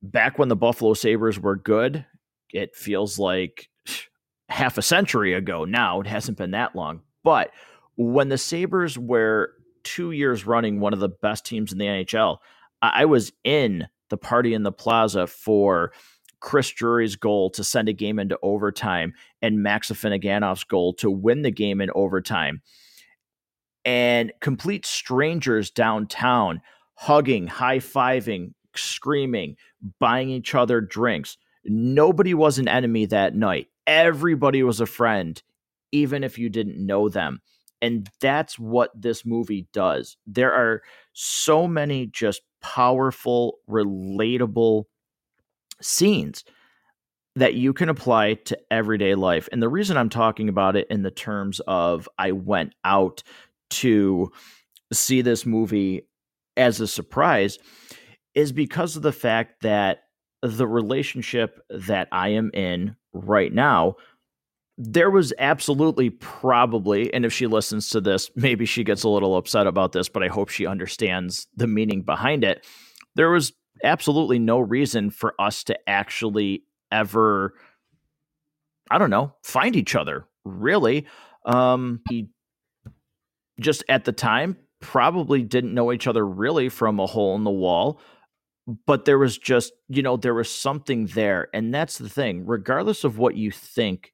Back 0.01 0.39
when 0.39 0.47
the 0.47 0.55
Buffalo 0.55 0.93
Sabres 0.93 1.37
were 1.37 1.57
good, 1.57 2.05
it 2.53 2.77
feels 2.77 3.19
like 3.19 3.67
half 4.49 4.77
a 4.77 4.81
century 4.81 5.33
ago 5.33 5.65
now. 5.65 5.99
It 5.99 6.07
hasn't 6.07 6.37
been 6.37 6.51
that 6.51 6.77
long. 6.77 7.01
But 7.25 7.51
when 7.97 8.29
the 8.29 8.37
Sabres 8.37 8.97
were 8.97 9.51
two 9.83 10.11
years 10.11 10.47
running 10.47 10.79
one 10.79 10.93
of 10.93 11.01
the 11.01 11.09
best 11.09 11.45
teams 11.45 11.73
in 11.73 11.77
the 11.77 11.85
NHL, 11.85 12.37
I 12.81 13.03
was 13.03 13.33
in 13.43 13.85
the 14.09 14.17
party 14.17 14.53
in 14.53 14.63
the 14.63 14.71
plaza 14.71 15.27
for 15.27 15.91
Chris 16.41 16.69
Drury's 16.69 17.15
goal 17.15 17.49
to 17.51 17.63
send 17.63 17.87
a 17.87 17.93
game 17.93 18.19
into 18.19 18.37
overtime 18.41 19.13
and 19.41 19.63
Max 19.63 19.89
Afinogenov's 19.89 20.65
goal 20.65 20.93
to 20.95 21.09
win 21.09 21.43
the 21.43 21.51
game 21.51 21.79
in 21.79 21.89
overtime. 21.95 22.61
And 23.85 24.33
complete 24.41 24.85
strangers 24.85 25.71
downtown 25.71 26.61
hugging, 26.95 27.47
high 27.47 27.79
fiving, 27.79 28.53
screaming, 28.75 29.55
buying 29.99 30.29
each 30.29 30.53
other 30.53 30.81
drinks. 30.81 31.37
Nobody 31.65 32.33
was 32.33 32.59
an 32.59 32.67
enemy 32.67 33.05
that 33.07 33.35
night. 33.35 33.67
Everybody 33.87 34.61
was 34.61 34.81
a 34.81 34.85
friend, 34.85 35.41
even 35.91 36.23
if 36.23 36.37
you 36.37 36.49
didn't 36.49 36.83
know 36.85 37.09
them. 37.09 37.41
And 37.81 38.07
that's 38.19 38.59
what 38.59 38.91
this 38.99 39.25
movie 39.25 39.67
does. 39.73 40.17
There 40.27 40.53
are 40.53 40.83
so 41.13 41.67
many 41.67 42.05
just 42.05 42.41
powerful, 42.61 43.57
relatable 43.67 44.85
scenes 45.81 46.43
that 47.35 47.53
you 47.53 47.73
can 47.73 47.89
apply 47.89 48.33
to 48.33 48.57
everyday 48.69 49.15
life. 49.15 49.47
And 49.51 49.61
the 49.61 49.69
reason 49.69 49.97
I'm 49.97 50.09
talking 50.09 50.49
about 50.49 50.75
it 50.75 50.87
in 50.89 51.01
the 51.01 51.11
terms 51.11 51.61
of 51.67 52.09
I 52.17 52.33
went 52.33 52.73
out 52.83 53.23
to 53.71 54.31
see 54.91 55.21
this 55.21 55.45
movie 55.45 56.07
as 56.57 56.81
a 56.81 56.87
surprise 56.87 57.57
is 58.35 58.51
because 58.51 58.95
of 58.95 59.01
the 59.01 59.13
fact 59.13 59.61
that 59.61 60.03
the 60.41 60.67
relationship 60.67 61.59
that 61.69 62.09
I 62.11 62.29
am 62.29 62.51
in 62.53 62.95
right 63.13 63.53
now 63.53 63.95
there 64.83 65.11
was 65.11 65.31
absolutely 65.37 66.09
probably, 66.09 67.13
and 67.13 67.23
if 67.23 67.31
she 67.31 67.45
listens 67.45 67.89
to 67.89 68.01
this, 68.01 68.31
maybe 68.35 68.65
she 68.65 68.83
gets 68.83 69.03
a 69.03 69.09
little 69.09 69.37
upset 69.37 69.67
about 69.67 69.91
this, 69.91 70.09
but 70.09 70.23
I 70.23 70.27
hope 70.27 70.49
she 70.49 70.65
understands 70.65 71.47
the 71.55 71.67
meaning 71.67 72.01
behind 72.01 72.43
it. 72.43 72.65
There 73.15 73.29
was 73.29 73.53
absolutely 73.83 74.39
no 74.39 74.59
reason 74.59 75.09
for 75.09 75.33
us 75.39 75.63
to 75.65 75.89
actually 75.89 76.63
ever, 76.91 77.53
I 78.89 78.97
don't 78.97 79.09
know, 79.09 79.33
find 79.43 79.75
each 79.75 79.95
other, 79.95 80.25
really. 80.43 81.05
Um, 81.45 82.01
he 82.09 82.29
just 83.59 83.83
at 83.89 84.05
the 84.05 84.11
time 84.11 84.57
probably 84.79 85.43
didn't 85.43 85.73
know 85.73 85.91
each 85.91 86.07
other 86.07 86.25
really 86.25 86.69
from 86.69 86.99
a 86.99 87.05
hole 87.05 87.35
in 87.35 87.43
the 87.43 87.51
wall 87.51 87.99
but 88.87 89.05
there 89.05 89.19
was 89.19 89.37
just 89.37 89.73
you 89.89 90.01
know 90.01 90.17
there 90.17 90.33
was 90.33 90.49
something 90.49 91.05
there 91.07 91.47
and 91.53 91.71
that's 91.71 91.99
the 91.99 92.09
thing 92.09 92.43
regardless 92.45 93.03
of 93.03 93.19
what 93.19 93.35
you 93.35 93.51
think 93.51 94.13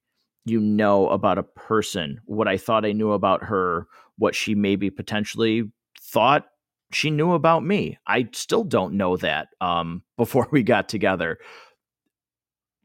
you 0.49 0.59
know 0.59 1.09
about 1.09 1.37
a 1.37 1.43
person, 1.43 2.21
what 2.25 2.47
I 2.47 2.57
thought 2.57 2.85
I 2.85 2.93
knew 2.93 3.11
about 3.11 3.43
her, 3.43 3.87
what 4.17 4.33
she 4.33 4.55
maybe 4.55 4.89
potentially 4.89 5.63
thought 6.01 6.45
she 6.91 7.09
knew 7.09 7.33
about 7.33 7.63
me. 7.63 7.97
I 8.07 8.29
still 8.33 8.63
don't 8.63 8.93
know 8.93 9.17
that 9.17 9.49
um, 9.61 10.03
before 10.17 10.47
we 10.51 10.63
got 10.63 10.89
together. 10.89 11.39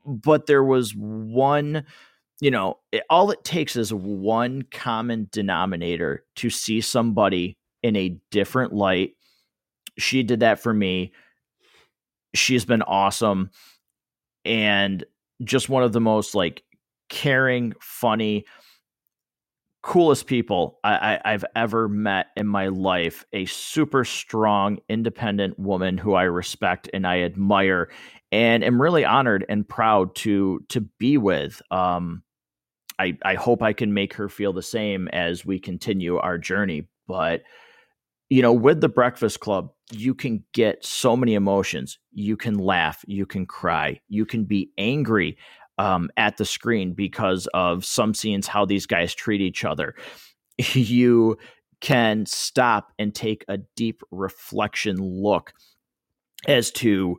But 0.05 0.47
there 0.47 0.65
was 0.65 0.95
one, 0.97 1.85
you 2.41 2.51
know, 2.51 2.79
it, 2.91 3.05
all 3.09 3.31
it 3.31 3.45
takes 3.45 3.77
is 3.77 3.95
one 3.95 4.63
common 4.63 5.29
denominator 5.31 6.25
to 6.37 6.51
see 6.51 6.81
somebody 6.81 7.57
in 7.83 7.95
a 7.95 8.17
different 8.31 8.73
light. 8.73 9.13
She 9.99 10.23
did 10.25 10.41
that 10.41 10.59
for 10.59 10.75
me. 10.75 11.13
She's 12.35 12.65
been 12.65 12.83
awesome. 12.83 13.51
And 14.45 15.05
just 15.45 15.69
one 15.69 15.85
of 15.85 15.93
the 15.93 16.01
most 16.01 16.35
like 16.35 16.65
caring, 17.09 17.75
funny, 17.81 18.45
coolest 19.83 20.27
people 20.27 20.79
I, 20.85 21.21
have 21.25 21.45
ever 21.57 21.89
met 21.89 22.29
in 22.37 22.47
my 22.47 22.69
life. 22.69 23.25
A 23.33 23.45
super 23.47 24.05
strong, 24.05 24.79
independent 24.89 25.59
woman 25.59 25.99
who 25.99 26.15
I 26.15 26.23
respect 26.23 26.89
and 26.95 27.07
I 27.07 27.23
admire, 27.23 27.91
and 28.31 28.65
am 28.65 28.81
really 28.81 29.05
honored 29.05 29.45
and 29.49 29.69
proud 29.69 30.15
to 30.17 30.61
to 30.69 30.81
be 30.81 31.19
with. 31.19 31.61
Um, 31.71 32.23
I 32.99 33.19
I 33.25 33.35
hope 33.35 33.63
I 33.63 33.73
can 33.73 33.93
make 33.93 34.15
her 34.15 34.29
feel 34.29 34.53
the 34.53 34.63
same 34.63 35.09
as 35.09 35.45
we 35.45 35.59
continue 35.59 36.17
our 36.17 36.39
journey. 36.39 36.89
But 37.09 37.43
you 38.31 38.41
know, 38.41 38.53
with 38.53 38.81
the 38.81 38.89
Breakfast 38.89 39.41
Club, 39.41 39.73
you 39.91 40.15
can 40.15 40.45
get 40.55 40.85
so 40.85 41.17
many 41.17 41.35
emotions. 41.35 41.99
You 42.13 42.37
can 42.37 42.59
laugh, 42.59 43.05
you 43.07 43.27
can 43.27 43.47
cry, 43.47 44.01
you 44.09 44.25
can 44.25 44.45
be 44.45 44.71
angry 44.79 45.37
um, 45.79 46.11
at 46.17 46.37
the 46.37 46.45
screen 46.45 46.93
because 46.93 47.49
of 47.55 47.85
some 47.85 48.15
scenes 48.15 48.47
how 48.47 48.65
these 48.65 48.87
guys 48.87 49.15
treat 49.15 49.41
each 49.41 49.65
other. 49.65 49.95
You 50.75 51.39
can 51.81 52.27
stop 52.27 52.93
and 52.99 53.15
take 53.15 53.45
a 53.49 53.59
deep 53.77 54.03
reflection 54.11 54.97
look 54.99 55.53
as 56.47 56.71
to 56.71 57.17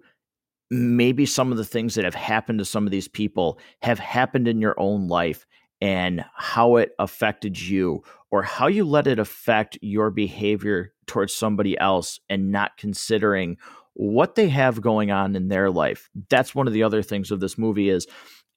maybe 0.71 1.25
some 1.25 1.51
of 1.51 1.57
the 1.57 1.65
things 1.65 1.95
that 1.95 2.05
have 2.05 2.15
happened 2.15 2.59
to 2.59 2.65
some 2.65 2.85
of 2.85 2.91
these 2.91 3.07
people 3.07 3.59
have 3.81 3.99
happened 3.99 4.47
in 4.47 4.61
your 4.61 4.79
own 4.79 5.07
life 5.07 5.45
and 5.81 6.23
how 6.35 6.77
it 6.77 6.91
affected 6.97 7.59
you 7.59 8.01
or 8.31 8.41
how 8.41 8.67
you 8.67 8.85
let 8.85 9.05
it 9.05 9.19
affect 9.19 9.77
your 9.81 10.09
behavior 10.09 10.93
towards 11.05 11.33
somebody 11.33 11.77
else 11.77 12.19
and 12.29 12.51
not 12.51 12.77
considering 12.77 13.57
what 13.93 14.35
they 14.35 14.49
have 14.49 14.81
going 14.81 15.11
on 15.11 15.35
in 15.35 15.49
their 15.49 15.69
life. 15.69 16.09
That's 16.29 16.55
one 16.55 16.67
of 16.67 16.73
the 16.73 16.83
other 16.83 17.03
things 17.03 17.31
of 17.31 17.39
this 17.39 17.57
movie 17.57 17.89
is 17.89 18.07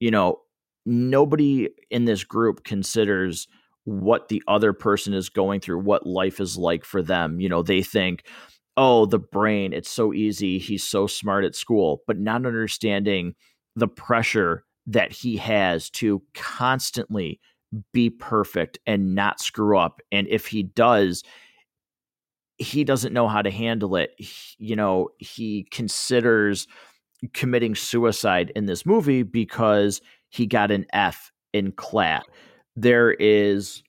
you 0.01 0.11
know, 0.11 0.41
nobody 0.85 1.69
in 1.91 2.05
this 2.05 2.25
group 2.25 2.65
considers 2.65 3.49
what 3.85 4.29
the 4.29 4.43
other 4.49 4.73
person 4.73 5.15
is 5.15 5.29
going 5.29 5.61
through, 5.61 5.79
what 5.79 6.07
life 6.07 6.41
is 6.41 6.57
like 6.57 6.85
for 6.85 7.03
them. 7.03 7.41
You 7.41 7.49
know, 7.49 7.63
they 7.63 7.83
think, 7.83 8.25
oh, 8.77 9.07
the 9.07 9.19
brain, 9.19 9.73
it's 9.73 9.91
so 9.91 10.13
easy. 10.13 10.59
He's 10.59 10.85
so 10.85 11.07
smart 11.07 11.45
at 11.45 11.55
school, 11.55 12.03
but 12.07 12.19
not 12.19 12.47
understanding 12.47 13.35
the 13.75 13.89
pressure 13.89 14.65
that 14.87 15.13
he 15.13 15.37
has 15.37 15.91
to 15.91 16.23
constantly 16.35 17.41
be 17.93 18.11
perfect 18.11 18.79
and 18.87 19.15
not 19.15 19.41
screw 19.41 19.79
up. 19.79 20.01
And 20.13 20.27
if 20.29 20.47
he 20.47 20.63
does, 20.63 21.23
he 22.59 22.85
doesn't 22.85 23.13
know 23.13 23.29
how 23.29 23.43
to 23.43 23.51
handle 23.51 23.97
it. 23.97 24.13
He, 24.19 24.57
you 24.59 24.77
know, 24.77 25.11
he 25.19 25.67
considers 25.71 26.67
committing 27.33 27.75
suicide 27.75 28.53
in 28.55 28.67
this 28.67 28.85
movie 28.85 29.23
because 29.23 30.01
he 30.29 30.47
got 30.47 30.71
an 30.71 30.87
F 30.93 31.33
in 31.53 31.73
class. 31.73 32.25
There 32.75 33.13
is 33.13 33.83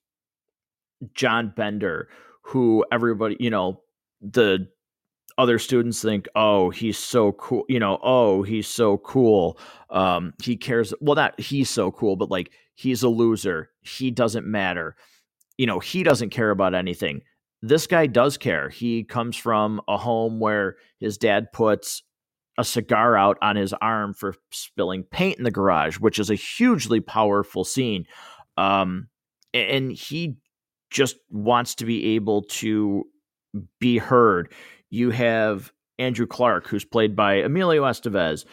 John 1.13 1.53
Bender, 1.55 2.09
who 2.41 2.85
everybody, 2.91 3.35
you 3.39 3.49
know, 3.49 3.81
the 4.21 4.67
other 5.37 5.59
students 5.59 6.01
think, 6.01 6.27
oh, 6.35 6.69
he's 6.69 6.97
so 6.97 7.33
cool, 7.33 7.65
you 7.69 7.79
know, 7.79 7.99
oh, 8.01 8.41
he's 8.41 8.67
so 8.67 8.97
cool. 8.99 9.59
Um, 9.89 10.33
he 10.41 10.55
cares. 10.55 10.93
Well, 10.99 11.15
not 11.15 11.39
he's 11.39 11.69
so 11.69 11.91
cool, 11.91 12.15
but 12.15 12.31
like 12.31 12.51
he's 12.73 13.03
a 13.03 13.09
loser. 13.09 13.69
He 13.81 14.09
doesn't 14.09 14.47
matter. 14.47 14.95
You 15.57 15.67
know, 15.67 15.79
he 15.79 16.03
doesn't 16.03 16.29
care 16.29 16.49
about 16.49 16.73
anything. 16.73 17.21
This 17.61 17.87
guy 17.87 18.07
does 18.07 18.37
care. 18.37 18.69
He 18.69 19.03
comes 19.03 19.35
from 19.35 19.81
a 19.87 19.97
home 19.97 20.39
where 20.39 20.77
his 20.99 21.17
dad 21.17 21.51
puts 21.51 22.03
a 22.57 22.63
cigar 22.63 23.15
out 23.15 23.37
on 23.41 23.55
his 23.55 23.73
arm 23.73 24.13
for 24.13 24.35
spilling 24.51 25.03
paint 25.03 25.37
in 25.37 25.43
the 25.43 25.51
garage, 25.51 25.99
which 25.99 26.19
is 26.19 26.29
a 26.29 26.35
hugely 26.35 26.99
powerful 26.99 27.63
scene. 27.63 28.05
Um, 28.57 29.07
and 29.53 29.91
he 29.91 30.37
just 30.89 31.17
wants 31.29 31.75
to 31.75 31.85
be 31.85 32.15
able 32.15 32.43
to 32.43 33.05
be 33.79 33.97
heard. 33.97 34.51
You 34.89 35.11
have 35.11 35.71
Andrew 35.99 36.27
Clark, 36.27 36.67
who's 36.67 36.85
played 36.85 37.15
by 37.15 37.35
Emilio 37.35 37.83
Estevez, 37.83 38.45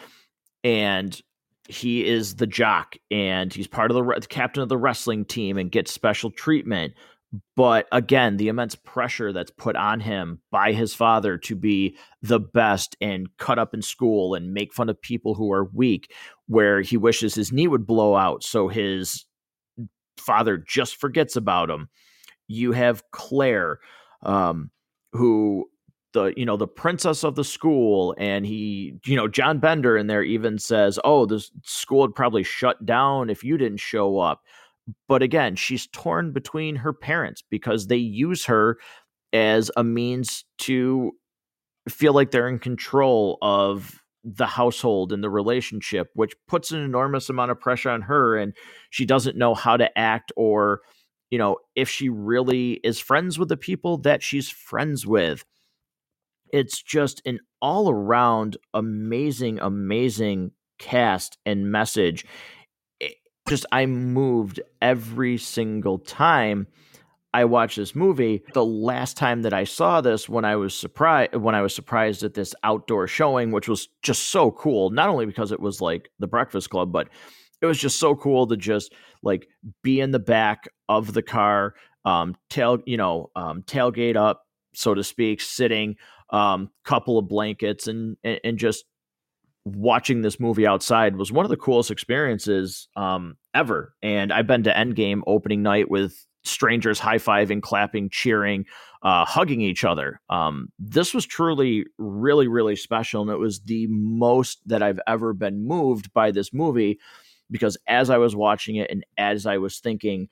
and 0.63 1.19
he 1.67 2.05
is 2.05 2.35
the 2.35 2.47
jock 2.47 2.95
and 3.09 3.51
he's 3.51 3.67
part 3.67 3.89
of 3.89 3.95
the, 3.95 4.19
the 4.19 4.27
captain 4.27 4.61
of 4.61 4.69
the 4.69 4.77
wrestling 4.77 5.25
team 5.25 5.57
and 5.57 5.71
gets 5.71 5.91
special 5.91 6.29
treatment 6.29 6.93
but 7.55 7.87
again 7.91 8.37
the 8.37 8.47
immense 8.47 8.75
pressure 8.75 9.33
that's 9.33 9.51
put 9.51 9.75
on 9.75 9.99
him 9.99 10.39
by 10.51 10.71
his 10.71 10.93
father 10.93 11.37
to 11.37 11.55
be 11.55 11.97
the 12.21 12.39
best 12.39 12.95
and 13.01 13.27
cut 13.37 13.59
up 13.59 13.73
in 13.73 13.81
school 13.81 14.35
and 14.35 14.53
make 14.53 14.73
fun 14.73 14.89
of 14.89 15.01
people 15.01 15.33
who 15.33 15.51
are 15.51 15.65
weak 15.73 16.13
where 16.47 16.81
he 16.81 16.95
wishes 16.95 17.35
his 17.35 17.51
knee 17.51 17.67
would 17.67 17.85
blow 17.85 18.15
out 18.15 18.43
so 18.43 18.67
his 18.67 19.25
father 20.25 20.57
just 20.57 20.95
forgets 20.95 21.35
about 21.35 21.69
him. 21.69 21.89
You 22.47 22.71
have 22.71 23.03
claire 23.11 23.79
um, 24.23 24.71
who 25.13 25.69
the 26.13 26.33
you 26.37 26.45
know 26.45 26.57
the 26.57 26.67
princess 26.67 27.23
of 27.23 27.35
the 27.35 27.43
school 27.43 28.15
and 28.17 28.45
he 28.45 28.93
you 29.05 29.17
know 29.17 29.27
john 29.27 29.59
bender 29.59 29.97
in 29.97 30.07
there 30.07 30.23
even 30.23 30.57
says 30.57 30.97
oh 31.03 31.25
the 31.25 31.45
school 31.63 31.99
would 31.99 32.15
probably 32.15 32.41
shut 32.41 32.85
down 32.85 33.29
if 33.29 33.43
you 33.43 33.57
didn't 33.57 33.81
show 33.81 34.17
up 34.17 34.41
but 35.07 35.23
again, 35.23 35.55
she's 35.55 35.87
torn 35.87 36.31
between 36.31 36.75
her 36.77 36.93
parents 36.93 37.43
because 37.49 37.87
they 37.87 37.97
use 37.97 38.45
her 38.45 38.77
as 39.33 39.71
a 39.75 39.83
means 39.83 40.45
to 40.59 41.11
feel 41.89 42.13
like 42.13 42.31
they're 42.31 42.47
in 42.47 42.59
control 42.59 43.37
of 43.41 44.01
the 44.23 44.45
household 44.47 45.11
and 45.13 45.23
the 45.23 45.29
relationship, 45.29 46.09
which 46.15 46.33
puts 46.47 46.71
an 46.71 46.81
enormous 46.81 47.29
amount 47.29 47.51
of 47.51 47.59
pressure 47.59 47.89
on 47.89 48.01
her. 48.01 48.35
And 48.35 48.53
she 48.89 49.05
doesn't 49.05 49.37
know 49.37 49.53
how 49.53 49.77
to 49.77 49.95
act 49.97 50.31
or, 50.35 50.81
you 51.29 51.37
know, 51.37 51.57
if 51.75 51.89
she 51.89 52.09
really 52.09 52.73
is 52.83 52.99
friends 52.99 53.37
with 53.37 53.49
the 53.49 53.57
people 53.57 53.97
that 53.99 54.23
she's 54.23 54.49
friends 54.49 55.05
with. 55.05 55.45
It's 56.51 56.81
just 56.81 57.21
an 57.25 57.39
all 57.61 57.89
around 57.89 58.57
amazing, 58.73 59.59
amazing 59.59 60.51
cast 60.79 61.37
and 61.45 61.71
message 61.71 62.25
just 63.47 63.65
I 63.71 63.85
moved 63.85 64.59
every 64.81 65.37
single 65.37 65.99
time 65.99 66.67
I 67.33 67.43
watched 67.45 67.75
this 67.75 67.95
movie. 67.95 68.43
The 68.53 68.65
last 68.65 69.17
time 69.17 69.41
that 69.41 69.53
I 69.53 69.65
saw 69.65 69.99
this 69.99 70.29
when 70.29 70.45
I 70.45 70.55
was 70.55 70.73
surprised 70.73 71.35
when 71.35 71.53
I 71.53 71.61
was 71.61 71.75
surprised 71.75 72.23
at 72.23 72.33
this 72.33 72.55
outdoor 72.63 73.07
showing, 73.07 73.51
which 73.51 73.67
was 73.67 73.89
just 74.01 74.29
so 74.29 74.51
cool, 74.51 74.89
not 74.89 75.09
only 75.09 75.25
because 75.25 75.51
it 75.51 75.59
was 75.59 75.81
like 75.81 76.09
the 76.19 76.27
Breakfast 76.27 76.69
Club, 76.69 76.91
but 76.93 77.09
it 77.61 77.65
was 77.65 77.77
just 77.77 77.99
so 77.99 78.15
cool 78.15 78.47
to 78.47 78.55
just 78.57 78.93
like 79.21 79.47
be 79.83 79.99
in 79.99 80.11
the 80.11 80.19
back 80.19 80.69
of 80.87 81.13
the 81.13 81.21
car 81.21 81.75
um, 82.05 82.35
tail, 82.49 82.79
you 82.85 82.97
know, 82.97 83.31
um, 83.35 83.63
tailgate 83.63 84.15
up, 84.15 84.43
so 84.73 84.93
to 84.93 85.03
speak, 85.03 85.41
sitting, 85.41 85.97
um, 86.29 86.69
couple 86.85 87.17
of 87.17 87.27
blankets, 87.27 87.87
and, 87.87 88.15
and 88.23 88.39
and 88.43 88.57
just 88.57 88.85
watching 89.65 90.21
this 90.21 90.39
movie 90.39 90.67
outside 90.67 91.15
was 91.15 91.31
one 91.31 91.43
of 91.43 91.49
the 91.49 91.57
coolest 91.57 91.91
experiences 91.91 92.87
um, 92.95 93.35
ever. 93.53 93.95
And 94.01 94.31
I've 94.31 94.47
been 94.47 94.63
to 94.63 94.73
Endgame 94.73 95.21
opening 95.25 95.63
night 95.63 95.89
with 95.89 96.25
strangers 96.43 96.99
high 96.99 97.17
fiving, 97.17 97.61
clapping, 97.61 98.09
cheering, 98.09 98.65
uh, 99.01 99.25
hugging 99.25 99.61
each 99.61 99.83
other. 99.83 100.21
Um, 100.29 100.69
this 100.77 101.13
was 101.13 101.25
truly, 101.25 101.85
really, 101.97 102.47
really 102.47 102.75
special. 102.75 103.23
And 103.23 103.31
it 103.31 103.37
was 103.37 103.61
the 103.61 103.87
most 103.89 104.59
that 104.67 104.83
I've 104.83 104.99
ever 105.07 105.33
been 105.33 105.67
moved 105.67 106.13
by 106.13 106.31
this 106.31 106.53
movie 106.53 106.99
because 107.49 107.77
as 107.87 108.09
I 108.09 108.17
was 108.17 108.35
watching 108.35 108.75
it 108.75 108.89
and 108.89 109.03
as 109.17 109.45
I 109.45 109.57
was 109.57 109.79
thinking 109.79 110.29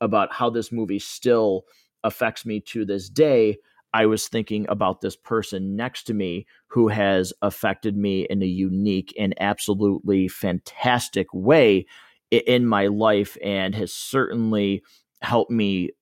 about 0.00 0.32
how 0.32 0.50
this 0.50 0.70
movie 0.70 0.98
still 0.98 1.64
affects 2.04 2.46
me 2.46 2.60
to 2.60 2.84
this 2.84 3.08
day, 3.08 3.58
I 3.96 4.04
was 4.04 4.28
thinking 4.28 4.66
about 4.68 5.00
this 5.00 5.16
person 5.16 5.74
next 5.74 6.02
to 6.04 6.14
me 6.14 6.44
who 6.66 6.88
has 6.88 7.32
affected 7.40 7.96
me 7.96 8.26
in 8.28 8.42
a 8.42 8.46
unique 8.46 9.14
and 9.18 9.34
absolutely 9.40 10.28
fantastic 10.28 11.26
way 11.32 11.86
in 12.30 12.66
my 12.66 12.88
life 12.88 13.38
and 13.42 13.74
has 13.74 13.94
certainly 13.94 14.82
helped 15.22 15.50
me 15.50 15.92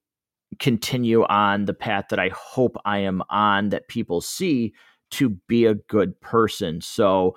continue 0.59 1.23
on 1.27 1.67
the 1.67 1.73
path 1.73 2.07
that 2.11 2.19
I 2.19 2.31
hope 2.35 2.77
I 2.85 2.99
am 2.99 3.23
on 3.31 3.69
that 3.69 3.87
people 3.87 4.21
see 4.21 4.73
to 5.13 5.29
be 5.47 5.67
a 5.67 5.75
good 5.75 6.21
person. 6.21 6.81
So, 6.81 7.37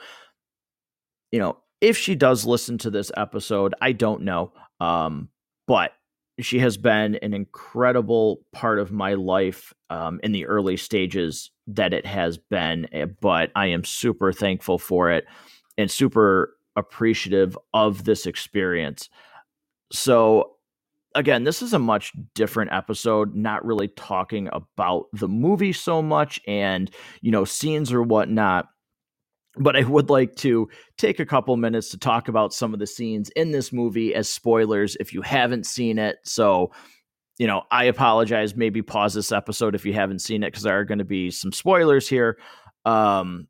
you 1.31 1.37
know, 1.37 1.57
if 1.81 1.95
she 1.99 2.15
does 2.15 2.47
listen 2.47 2.79
to 2.79 2.89
this 2.89 3.11
episode, 3.15 3.75
I 3.79 3.91
don't 3.91 4.23
know. 4.23 4.53
Um, 4.79 5.29
but 5.67 5.91
she 6.39 6.59
has 6.59 6.77
been 6.77 7.15
an 7.15 7.33
incredible 7.33 8.41
part 8.53 8.79
of 8.79 8.91
my 8.91 9.15
life 9.15 9.73
um, 9.89 10.19
in 10.23 10.31
the 10.31 10.45
early 10.45 10.77
stages 10.77 11.51
that 11.67 11.93
it 11.93 12.05
has 12.05 12.37
been. 12.37 12.87
Eh, 12.91 13.05
but 13.05 13.51
I 13.55 13.67
am 13.67 13.83
super 13.83 14.31
thankful 14.31 14.77
for 14.77 15.11
it 15.11 15.25
and 15.77 15.89
super 15.89 16.55
appreciative 16.75 17.57
of 17.73 18.03
this 18.03 18.25
experience. 18.25 19.09
So, 19.91 20.57
again, 21.15 21.43
this 21.43 21.61
is 21.61 21.73
a 21.73 21.79
much 21.79 22.13
different 22.35 22.71
episode, 22.71 23.33
not 23.35 23.65
really 23.65 23.87
talking 23.87 24.49
about 24.51 25.05
the 25.13 25.27
movie 25.27 25.73
so 25.73 26.01
much 26.01 26.39
and, 26.47 26.91
you 27.21 27.31
know, 27.31 27.45
scenes 27.45 27.91
or 27.91 28.03
whatnot 28.03 28.67
but 29.59 29.75
I 29.75 29.83
would 29.83 30.09
like 30.09 30.35
to 30.37 30.69
take 30.97 31.19
a 31.19 31.25
couple 31.25 31.55
minutes 31.57 31.89
to 31.89 31.97
talk 31.97 32.27
about 32.27 32.53
some 32.53 32.73
of 32.73 32.79
the 32.79 32.87
scenes 32.87 33.29
in 33.31 33.51
this 33.51 33.71
movie 33.71 34.13
as 34.13 34.29
spoilers 34.29 34.95
if 34.99 35.13
you 35.13 35.21
haven't 35.21 35.65
seen 35.65 35.99
it. 35.99 36.17
So, 36.23 36.71
you 37.37 37.47
know, 37.47 37.63
I 37.71 37.85
apologize. 37.85 38.55
Maybe 38.55 38.81
pause 38.81 39.13
this 39.13 39.31
episode 39.31 39.75
if 39.75 39.85
you 39.85 39.93
haven't 39.93 40.19
seen 40.19 40.43
it 40.43 40.47
because 40.47 40.63
there 40.63 40.79
are 40.79 40.85
going 40.85 40.99
to 40.99 41.05
be 41.05 41.31
some 41.31 41.51
spoilers 41.51 42.07
here. 42.07 42.37
Um, 42.85 43.47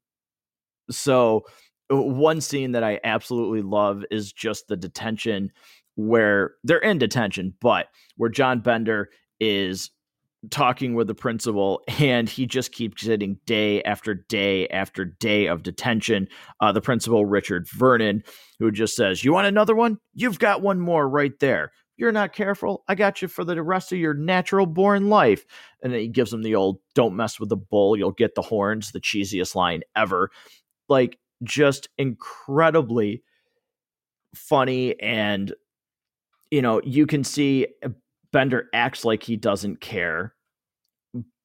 so, 0.90 1.44
one 1.90 2.42
scene 2.42 2.74
that 2.74 2.84
I 2.84 3.00
absolutely 3.04 3.62
love 3.62 4.04
is 4.12 4.34
just 4.34 4.68
the 4.68 4.76
detention 4.76 5.52
where 5.96 6.52
they're 6.64 6.80
in 6.80 6.98
detention, 6.98 7.54
but 7.62 7.88
where 8.18 8.30
John 8.30 8.60
Bender 8.60 9.10
is 9.40 9.90
talking 10.52 10.94
with 10.94 11.08
the 11.08 11.16
principal, 11.16 11.82
and 12.00 12.30
he 12.30 12.46
just 12.46 12.72
keeps 12.72 13.04
getting 13.04 13.40
day 13.46 13.82
after 13.84 14.14
day 14.14 14.68
after 14.70 15.06
day 15.06 15.48
of 15.48 15.64
detention. 15.64 16.28
Uh, 16.60 16.72
the 16.72 16.82
principal, 16.82 17.26
Richard 17.26 17.68
Vernon, 17.70 18.24
who 18.60 18.72
just 18.72 18.96
says, 18.96 19.24
You 19.24 19.34
want 19.34 19.48
another 19.48 19.76
one? 19.76 19.98
You've 20.14 20.40
got 20.40 20.62
one 20.62 20.80
more 20.80 21.08
right 21.08 21.38
there. 21.40 21.72
You're 21.98 22.12
not 22.12 22.34
careful. 22.34 22.84
I 22.88 22.94
got 22.94 23.22
you 23.24 23.28
for 23.28 23.44
the 23.44 23.62
rest 23.64 23.92
of 23.92 23.98
your 23.98 24.14
natural 24.14 24.68
born 24.68 25.10
life. 25.10 25.46
And 25.82 25.92
then 25.92 26.00
he 26.00 26.08
gives 26.08 26.32
him 26.32 26.44
the 26.44 26.56
old, 26.56 26.80
Don't 26.94 27.16
mess 27.16 27.40
with 27.40 27.50
the 27.50 27.58
bull. 27.58 27.98
You'll 27.98 28.12
get 28.12 28.36
the 28.36 28.42
horns, 28.42 28.92
the 28.92 29.02
cheesiest 29.02 29.56
line 29.56 29.82
ever. 29.96 30.30
Like, 30.90 31.18
just 31.44 31.90
incredibly 31.98 33.24
funny. 34.36 35.00
And, 35.00 35.54
you 36.52 36.62
know, 36.62 36.82
you 36.84 37.06
can 37.06 37.24
see 37.24 37.68
Bender 38.32 38.70
acts 38.74 39.06
like 39.06 39.24
he 39.24 39.36
doesn't 39.36 39.82
care, 39.82 40.34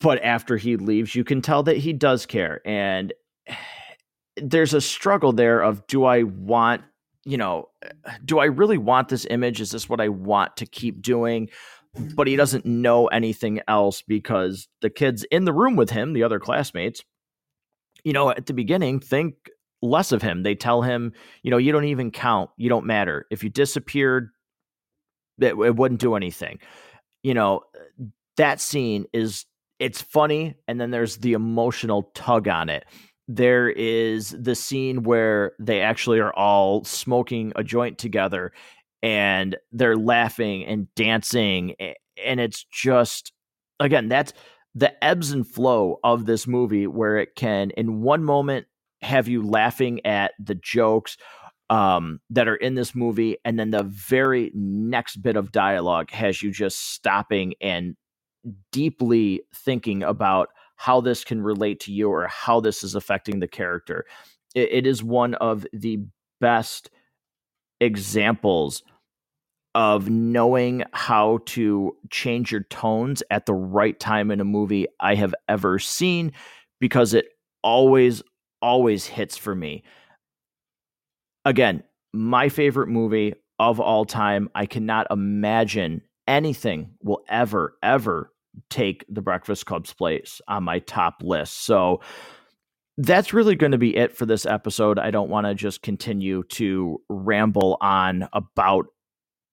but 0.03 0.23
after 0.23 0.57
he 0.57 0.77
leaves, 0.77 1.15
you 1.15 1.25
can 1.25 1.41
tell 1.41 1.63
that 1.63 1.77
he 1.77 1.93
does 1.93 2.27
care. 2.27 2.61
And 2.67 3.13
there's 4.37 4.75
a 4.75 4.81
struggle 4.81 5.33
there 5.33 5.61
of 5.61 5.87
do 5.87 6.05
I 6.05 6.25
want, 6.25 6.83
you 7.25 7.37
know, 7.37 7.69
do 8.25 8.39
I 8.39 8.47
really 8.47 8.79
want 8.79 9.09
this 9.09 9.27
image? 9.31 9.61
Is 9.61 9.71
this 9.71 9.89
what 9.89 10.01
I 10.01 10.09
want 10.09 10.57
to 10.59 10.67
keep 10.67 11.01
doing? 11.01 11.49
But 12.15 12.27
he 12.27 12.37
doesn't 12.37 12.65
know 12.65 13.07
anything 13.09 13.61
else 13.69 14.01
because 14.01 14.67
the 14.81 14.89
kids 14.89 15.25
in 15.25 15.45
the 15.45 15.53
room 15.53 15.77
with 15.77 15.91
him, 15.91 16.15
the 16.15 16.23
other 16.23 16.41
classmates, 16.41 17.05
you 18.03 18.15
know, 18.15 18.31
at 18.31 18.47
the 18.47 18.55
beginning, 18.55 18.99
think 18.99 19.35
less 19.83 20.11
of 20.11 20.23
him. 20.23 20.43
They 20.43 20.55
tell 20.55 20.81
him, 20.81 21.13
you 21.43 21.51
know, 21.51 21.59
you 21.59 21.71
don't 21.71 21.85
even 21.85 22.11
count. 22.11 22.49
You 22.57 22.71
don't 22.71 22.87
matter. 22.87 23.27
If 23.31 23.45
you 23.45 23.51
disappeared, 23.51 24.31
it, 25.39 25.55
it 25.55 25.77
wouldn't 25.77 26.01
do 26.01 26.15
anything. 26.15 26.61
You 27.23 27.35
know, 27.35 27.65
that 28.39 28.59
scene 28.59 29.05
is 29.13 29.45
it's 29.83 30.01
funny 30.01 30.55
and 30.69 30.81
then 30.81 30.93
there's 30.93 31.17
the 31.17 31.33
emotional 31.33 32.05
tug 32.15 32.47
on 32.47 32.69
it. 32.69 32.85
There 33.27 33.69
is 33.69 34.31
the 34.31 34.55
scene 34.55 35.03
where 35.03 35.55
they 35.59 35.81
actually 35.81 36.21
are 36.21 36.33
all 36.35 36.85
smoking 36.85 37.53
a 37.57 37.65
joint 37.65 37.99
together 37.99 38.53
and 39.03 39.57
they're 39.73 39.97
laughing 39.97 40.65
and 40.65 40.87
dancing 40.95 41.75
and 42.25 42.39
it's 42.39 42.65
just 42.71 43.33
again 43.81 44.09
that's 44.09 44.33
the 44.77 44.93
ebbs 45.03 45.33
and 45.33 45.45
flow 45.45 45.99
of 46.05 46.27
this 46.27 46.47
movie 46.47 46.87
where 46.87 47.19
it 47.19 47.35
can 47.35 47.71
in 47.71 48.03
one 48.03 48.23
moment 48.23 48.67
have 49.01 49.27
you 49.27 49.43
laughing 49.43 50.07
at 50.07 50.33
the 50.39 50.55
jokes 50.55 51.17
um, 51.71 52.21
that 52.29 52.49
are 52.49 52.57
in 52.57 52.75
this 52.75 52.95
movie, 52.95 53.39
and 53.47 53.59
then 53.59 53.71
the 53.71 53.85
very 53.85 54.53
next 54.55 55.17
bit 55.23 55.37
of 55.37 55.53
dialogue 55.53 56.11
has 56.11 56.43
you 56.43 56.51
just 56.51 56.93
stopping 56.93 57.55
and 57.63 57.97
deeply 58.71 59.43
thinking 59.55 60.03
about 60.03 60.49
how 60.77 61.01
this 61.01 61.25
can 61.25 61.43
relate 61.43 61.81
to 61.81 61.93
you 61.93 62.11
or 62.11 62.27
how 62.27 62.61
this 62.61 62.83
is 62.83 62.95
affecting 62.95 63.41
the 63.41 63.49
character. 63.49 64.05
it, 64.55 64.69
it 64.73 64.87
is 64.87 65.03
one 65.03 65.35
of 65.35 65.67
the 65.73 65.99
best 66.41 66.91
examples 67.81 68.83
of 69.75 70.11
knowing 70.11 70.85
how 70.93 71.39
to 71.47 71.97
change 72.11 72.53
your 72.53 72.63
tones 72.65 73.23
at 73.31 73.47
the 73.47 73.55
right 73.55 73.99
time 73.99 74.31
in 74.31 74.41
a 74.41 74.45
movie 74.45 74.87
I 75.01 75.15
have 75.15 75.35
ever 75.49 75.79
seen 75.79 76.33
because 76.81 77.15
it 77.15 77.27
always, 77.63 78.23
always 78.61 79.07
hits 79.07 79.37
for 79.37 79.55
me 79.55 79.83
again, 81.45 81.83
my 82.13 82.49
favorite 82.49 82.89
movie 82.89 83.35
of 83.59 83.81
all 83.81 84.05
time. 84.05 84.49
I 84.55 84.67
cannot 84.67 85.07
imagine 85.11 86.03
anything 86.27 86.93
will 87.03 87.23
ever, 87.29 87.77
ever 87.83 88.32
take 88.71 89.05
the 89.09 89.23
Breakfast 89.23 89.67
Club's 89.67 89.93
place 89.93 90.41
on 90.49 90.65
my 90.65 90.79
top 90.81 91.23
list. 91.23 91.65
So 91.65 92.01
that's 92.99 93.33
really 93.33 93.55
going 93.55 93.73
to 93.73 93.79
be 93.79 93.97
it 93.97 94.17
for 94.17 94.27
this 94.27 94.45
episode. 94.45 94.99
I 94.99 95.11
don't 95.11 95.31
want 95.31 95.47
to 95.47 95.55
just 95.55 95.83
continue 95.83 96.43
to 96.51 97.01
ramble 97.09 97.79
on 97.81 98.29
about, 98.33 98.87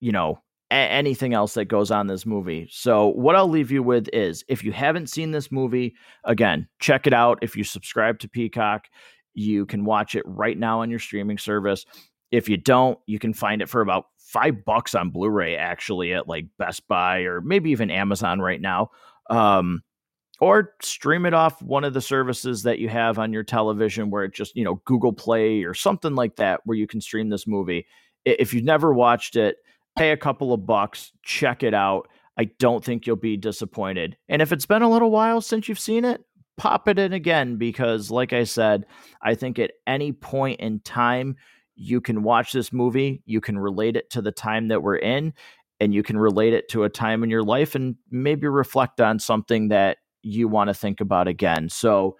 you 0.00 0.12
know, 0.12 0.40
a- 0.70 0.74
anything 0.74 1.34
else 1.34 1.54
that 1.54 1.64
goes 1.66 1.90
on 1.90 2.06
this 2.06 2.26
movie. 2.26 2.68
So 2.70 3.08
what 3.08 3.36
I'll 3.36 3.48
leave 3.48 3.70
you 3.70 3.82
with 3.82 4.08
is 4.12 4.44
if 4.48 4.62
you 4.62 4.72
haven't 4.72 5.08
seen 5.08 5.30
this 5.30 5.50
movie, 5.50 5.94
again, 6.24 6.68
check 6.78 7.06
it 7.06 7.14
out. 7.14 7.38
If 7.42 7.56
you 7.56 7.64
subscribe 7.64 8.18
to 8.20 8.28
Peacock, 8.28 8.88
you 9.34 9.64
can 9.66 9.84
watch 9.84 10.14
it 10.14 10.24
right 10.26 10.58
now 10.58 10.82
on 10.82 10.90
your 10.90 10.98
streaming 10.98 11.38
service. 11.38 11.86
If 12.30 12.48
you 12.48 12.56
don't, 12.56 12.98
you 13.06 13.18
can 13.18 13.32
find 13.32 13.62
it 13.62 13.68
for 13.68 13.80
about 13.80 14.06
five 14.30 14.64
bucks 14.64 14.94
on 14.94 15.10
Blu-ray 15.10 15.56
actually 15.56 16.12
at 16.14 16.28
like 16.28 16.46
Best 16.58 16.86
Buy 16.86 17.20
or 17.20 17.40
maybe 17.40 17.70
even 17.70 17.90
Amazon 17.90 18.40
right 18.40 18.60
now. 18.60 18.90
Um, 19.28 19.82
or 20.40 20.74
stream 20.80 21.26
it 21.26 21.34
off 21.34 21.60
one 21.60 21.84
of 21.84 21.92
the 21.92 22.00
services 22.00 22.62
that 22.62 22.78
you 22.78 22.88
have 22.88 23.18
on 23.18 23.32
your 23.32 23.42
television 23.42 24.08
where 24.08 24.24
it 24.24 24.32
just, 24.32 24.56
you 24.56 24.64
know, 24.64 24.80
Google 24.86 25.12
Play 25.12 25.64
or 25.64 25.74
something 25.74 26.14
like 26.14 26.36
that 26.36 26.60
where 26.64 26.76
you 26.76 26.86
can 26.86 27.00
stream 27.00 27.28
this 27.28 27.46
movie. 27.46 27.86
If 28.24 28.54
you've 28.54 28.64
never 28.64 28.94
watched 28.94 29.36
it, 29.36 29.56
pay 29.98 30.12
a 30.12 30.16
couple 30.16 30.52
of 30.52 30.64
bucks, 30.64 31.12
check 31.22 31.62
it 31.62 31.74
out. 31.74 32.08
I 32.38 32.44
don't 32.44 32.82
think 32.84 33.06
you'll 33.06 33.16
be 33.16 33.36
disappointed. 33.36 34.16
And 34.28 34.40
if 34.40 34.52
it's 34.52 34.64
been 34.64 34.82
a 34.82 34.90
little 34.90 35.10
while 35.10 35.40
since 35.40 35.68
you've 35.68 35.78
seen 35.78 36.04
it, 36.04 36.24
pop 36.56 36.88
it 36.88 36.98
in 36.98 37.12
again 37.12 37.56
because, 37.56 38.10
like 38.10 38.32
I 38.32 38.44
said, 38.44 38.86
I 39.20 39.34
think 39.34 39.58
at 39.58 39.72
any 39.86 40.12
point 40.12 40.60
in 40.60 40.80
time, 40.80 41.36
you 41.80 41.98
can 41.98 42.22
watch 42.22 42.52
this 42.52 42.74
movie, 42.74 43.22
you 43.24 43.40
can 43.40 43.58
relate 43.58 43.96
it 43.96 44.10
to 44.10 44.20
the 44.20 44.30
time 44.30 44.68
that 44.68 44.82
we're 44.82 44.96
in, 44.96 45.32
and 45.80 45.94
you 45.94 46.02
can 46.02 46.18
relate 46.18 46.52
it 46.52 46.68
to 46.68 46.84
a 46.84 46.90
time 46.90 47.24
in 47.24 47.30
your 47.30 47.42
life 47.42 47.74
and 47.74 47.96
maybe 48.10 48.46
reflect 48.46 49.00
on 49.00 49.18
something 49.18 49.68
that 49.68 49.96
you 50.22 50.46
want 50.46 50.68
to 50.68 50.74
think 50.74 51.00
about 51.00 51.26
again. 51.26 51.70
So, 51.70 52.18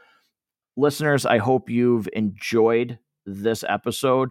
listeners, 0.79 1.27
I 1.27 1.37
hope 1.37 1.69
you've 1.69 2.09
enjoyed 2.15 2.99
this 3.27 3.63
episode. 3.69 4.31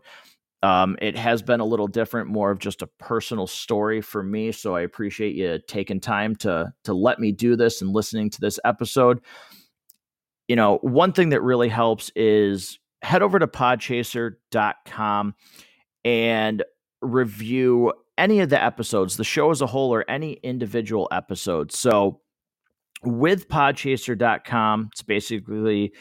Um, 0.63 0.97
it 0.99 1.15
has 1.15 1.43
been 1.43 1.59
a 1.59 1.65
little 1.65 1.87
different, 1.87 2.27
more 2.27 2.49
of 2.49 2.57
just 2.57 2.81
a 2.81 2.89
personal 2.97 3.45
story 3.45 4.01
for 4.01 4.23
me. 4.23 4.51
So 4.51 4.75
I 4.75 4.81
appreciate 4.81 5.35
you 5.35 5.59
taking 5.67 5.99
time 5.99 6.35
to 6.37 6.73
to 6.85 6.93
let 6.93 7.19
me 7.19 7.31
do 7.31 7.55
this 7.55 7.83
and 7.83 7.93
listening 7.93 8.31
to 8.31 8.41
this 8.41 8.59
episode. 8.65 9.21
You 10.47 10.55
know, 10.55 10.79
one 10.81 11.13
thing 11.13 11.29
that 11.29 11.43
really 11.43 11.69
helps 11.69 12.11
is 12.15 12.79
head 13.01 13.21
over 13.21 13.39
to 13.39 13.47
podchaser.com 13.47 15.35
and 16.03 16.63
review 17.01 17.93
any 18.17 18.39
of 18.41 18.49
the 18.49 18.61
episodes, 18.61 19.17
the 19.17 19.23
show 19.23 19.51
as 19.51 19.61
a 19.61 19.67
whole, 19.67 19.93
or 19.93 20.09
any 20.09 20.33
individual 20.43 21.07
episode. 21.11 21.71
So 21.71 22.21
with 23.03 23.47
podchaser.com, 23.47 24.89
it's 24.91 25.01
basically, 25.01 25.93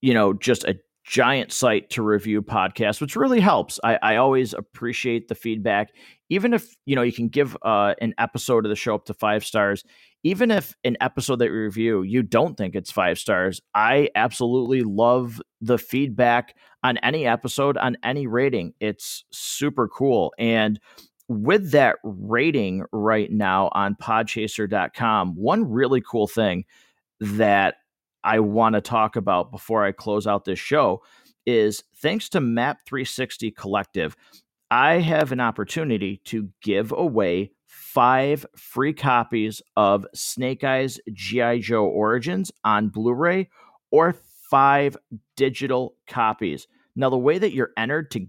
you 0.00 0.12
know, 0.12 0.32
just 0.32 0.64
a 0.64 0.78
giant 1.04 1.52
site 1.52 1.90
to 1.90 2.02
review 2.02 2.42
podcasts, 2.42 3.00
which 3.00 3.16
really 3.16 3.40
helps. 3.40 3.78
I, 3.84 3.98
I 4.02 4.16
always 4.16 4.54
appreciate 4.54 5.28
the 5.28 5.34
feedback. 5.34 5.92
Even 6.28 6.54
if, 6.54 6.76
you 6.86 6.96
know, 6.96 7.02
you 7.02 7.12
can 7.12 7.28
give 7.28 7.56
uh, 7.62 7.94
an 8.00 8.14
episode 8.18 8.64
of 8.64 8.70
the 8.70 8.76
show 8.76 8.94
up 8.94 9.04
to 9.06 9.14
five 9.14 9.44
stars, 9.44 9.84
even 10.24 10.50
if 10.50 10.76
an 10.84 10.96
episode 11.00 11.36
that 11.36 11.50
we 11.50 11.56
review, 11.56 12.02
you 12.02 12.22
don't 12.22 12.56
think 12.56 12.74
it's 12.74 12.92
five 12.92 13.18
stars, 13.18 13.60
I 13.74 14.08
absolutely 14.14 14.82
love 14.82 15.40
the 15.60 15.78
feedback 15.78 16.56
on 16.84 16.98
any 16.98 17.26
episode, 17.26 17.76
on 17.76 17.96
any 18.04 18.26
rating. 18.26 18.74
It's 18.80 19.24
super 19.32 19.88
cool. 19.88 20.32
And 20.38 20.78
with 21.28 21.72
that 21.72 21.96
rating 22.04 22.84
right 22.92 23.30
now 23.30 23.70
on 23.72 23.96
podchaser.com, 23.96 25.34
one 25.34 25.70
really 25.70 26.02
cool 26.02 26.28
thing 26.28 26.64
that 27.20 27.76
I 28.24 28.40
want 28.40 28.74
to 28.74 28.80
talk 28.80 29.16
about 29.16 29.50
before 29.50 29.84
I 29.84 29.92
close 29.92 30.26
out 30.26 30.44
this 30.44 30.58
show 30.58 31.02
is 31.46 31.82
thanks 31.96 32.28
to 32.30 32.40
Map 32.40 32.80
360 32.86 33.50
Collective, 33.52 34.16
I 34.70 34.94
have 34.94 35.32
an 35.32 35.40
opportunity 35.40 36.20
to 36.26 36.48
give 36.62 36.92
away 36.92 37.52
five 37.92 38.46
free 38.56 38.92
copies 38.92 39.60
of 39.76 40.06
Snake 40.14 40.64
Eyes 40.64 40.98
G.I. 41.12 41.58
Joe 41.58 41.84
Origins 41.84 42.50
on 42.64 42.88
Blu 42.88 43.12
ray 43.12 43.48
or 43.90 44.16
five 44.50 44.96
digital 45.36 45.96
copies. 46.06 46.66
Now, 46.96 47.10
the 47.10 47.18
way 47.18 47.38
that 47.38 47.52
you're 47.52 47.72
entered 47.76 48.10
to 48.12 48.26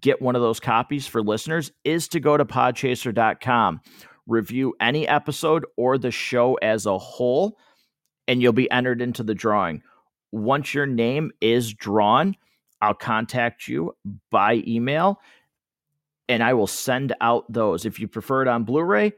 get 0.00 0.20
one 0.20 0.34
of 0.34 0.42
those 0.42 0.60
copies 0.60 1.06
for 1.06 1.22
listeners 1.22 1.70
is 1.84 2.08
to 2.08 2.20
go 2.20 2.36
to 2.36 2.44
podchaser.com, 2.44 3.80
review 4.26 4.74
any 4.80 5.06
episode 5.06 5.64
or 5.76 5.98
the 5.98 6.10
show 6.10 6.54
as 6.54 6.86
a 6.86 6.98
whole, 6.98 7.58
and 8.26 8.42
you'll 8.42 8.52
be 8.52 8.70
entered 8.70 9.00
into 9.00 9.22
the 9.22 9.34
drawing. 9.34 9.82
Once 10.32 10.74
your 10.74 10.86
name 10.86 11.30
is 11.40 11.72
drawn, 11.72 12.36
I'll 12.80 12.94
contact 12.94 13.68
you 13.68 13.96
by 14.30 14.62
email 14.66 15.20
and 16.28 16.42
I 16.42 16.54
will 16.54 16.66
send 16.66 17.14
out 17.20 17.50
those. 17.52 17.84
If 17.84 18.00
you 18.00 18.08
prefer 18.08 18.42
it 18.42 18.48
on 18.48 18.64
Blu 18.64 18.82
ray, 18.82 19.12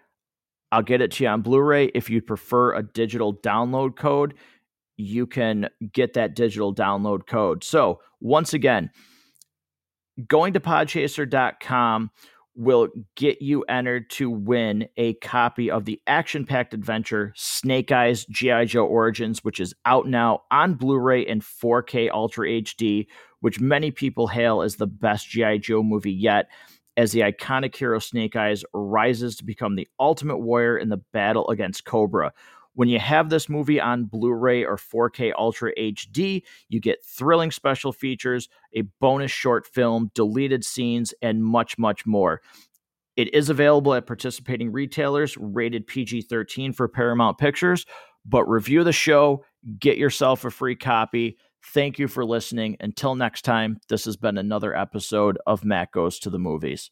I'll 0.70 0.82
get 0.82 1.00
it 1.00 1.12
to 1.12 1.24
you 1.24 1.30
on 1.30 1.42
Blu 1.42 1.60
ray. 1.60 1.86
If 1.94 2.10
you 2.10 2.20
prefer 2.20 2.74
a 2.74 2.82
digital 2.82 3.34
download 3.34 3.96
code, 3.96 4.34
you 4.96 5.26
can 5.26 5.68
get 5.92 6.14
that 6.14 6.34
digital 6.34 6.74
download 6.74 7.26
code. 7.26 7.64
So, 7.64 8.00
once 8.20 8.52
again, 8.52 8.90
going 10.26 10.52
to 10.54 10.60
podchaser.com 10.60 12.10
will 12.58 12.88
get 13.14 13.40
you 13.40 13.62
entered 13.68 14.10
to 14.10 14.28
win 14.28 14.88
a 14.96 15.14
copy 15.14 15.70
of 15.70 15.84
the 15.84 16.02
action 16.08 16.44
packed 16.44 16.74
adventure 16.74 17.32
Snake 17.36 17.92
Eyes 17.92 18.26
G.I. 18.26 18.64
Joe 18.64 18.84
Origins, 18.84 19.44
which 19.44 19.60
is 19.60 19.72
out 19.86 20.08
now 20.08 20.42
on 20.50 20.74
Blu 20.74 20.98
ray 20.98 21.24
and 21.24 21.40
4K 21.40 22.10
Ultra 22.10 22.48
HD, 22.48 23.06
which 23.40 23.60
many 23.60 23.92
people 23.92 24.26
hail 24.26 24.60
as 24.62 24.74
the 24.74 24.88
best 24.88 25.28
G.I. 25.28 25.58
Joe 25.58 25.84
movie 25.84 26.12
yet. 26.12 26.48
As 26.98 27.12
the 27.12 27.20
iconic 27.20 27.76
hero 27.76 28.00
Snake 28.00 28.34
Eyes 28.34 28.64
rises 28.74 29.36
to 29.36 29.44
become 29.44 29.76
the 29.76 29.86
ultimate 30.00 30.38
warrior 30.38 30.76
in 30.76 30.88
the 30.88 30.96
battle 31.12 31.48
against 31.48 31.84
Cobra. 31.84 32.32
When 32.74 32.88
you 32.88 32.98
have 32.98 33.30
this 33.30 33.48
movie 33.48 33.80
on 33.80 34.04
Blu 34.04 34.32
ray 34.32 34.64
or 34.64 34.76
4K 34.76 35.32
Ultra 35.38 35.72
HD, 35.78 36.42
you 36.68 36.80
get 36.80 37.04
thrilling 37.04 37.52
special 37.52 37.92
features, 37.92 38.48
a 38.74 38.82
bonus 39.00 39.30
short 39.30 39.64
film, 39.64 40.10
deleted 40.12 40.64
scenes, 40.64 41.14
and 41.22 41.44
much, 41.44 41.78
much 41.78 42.04
more. 42.04 42.42
It 43.16 43.32
is 43.32 43.48
available 43.48 43.94
at 43.94 44.06
participating 44.06 44.72
retailers, 44.72 45.36
rated 45.36 45.86
PG 45.86 46.22
13 46.22 46.72
for 46.72 46.88
Paramount 46.88 47.38
Pictures. 47.38 47.86
But 48.24 48.44
review 48.44 48.82
the 48.82 48.92
show, 48.92 49.44
get 49.78 49.98
yourself 49.98 50.44
a 50.44 50.50
free 50.50 50.76
copy. 50.76 51.38
Thank 51.62 51.98
you 51.98 52.08
for 52.08 52.24
listening. 52.24 52.76
Until 52.80 53.14
next 53.14 53.42
time, 53.42 53.80
this 53.88 54.04
has 54.04 54.16
been 54.16 54.38
another 54.38 54.74
episode 54.76 55.38
of 55.46 55.64
Matt 55.64 55.92
Goes 55.92 56.18
to 56.20 56.30
the 56.30 56.38
Movies. 56.38 56.90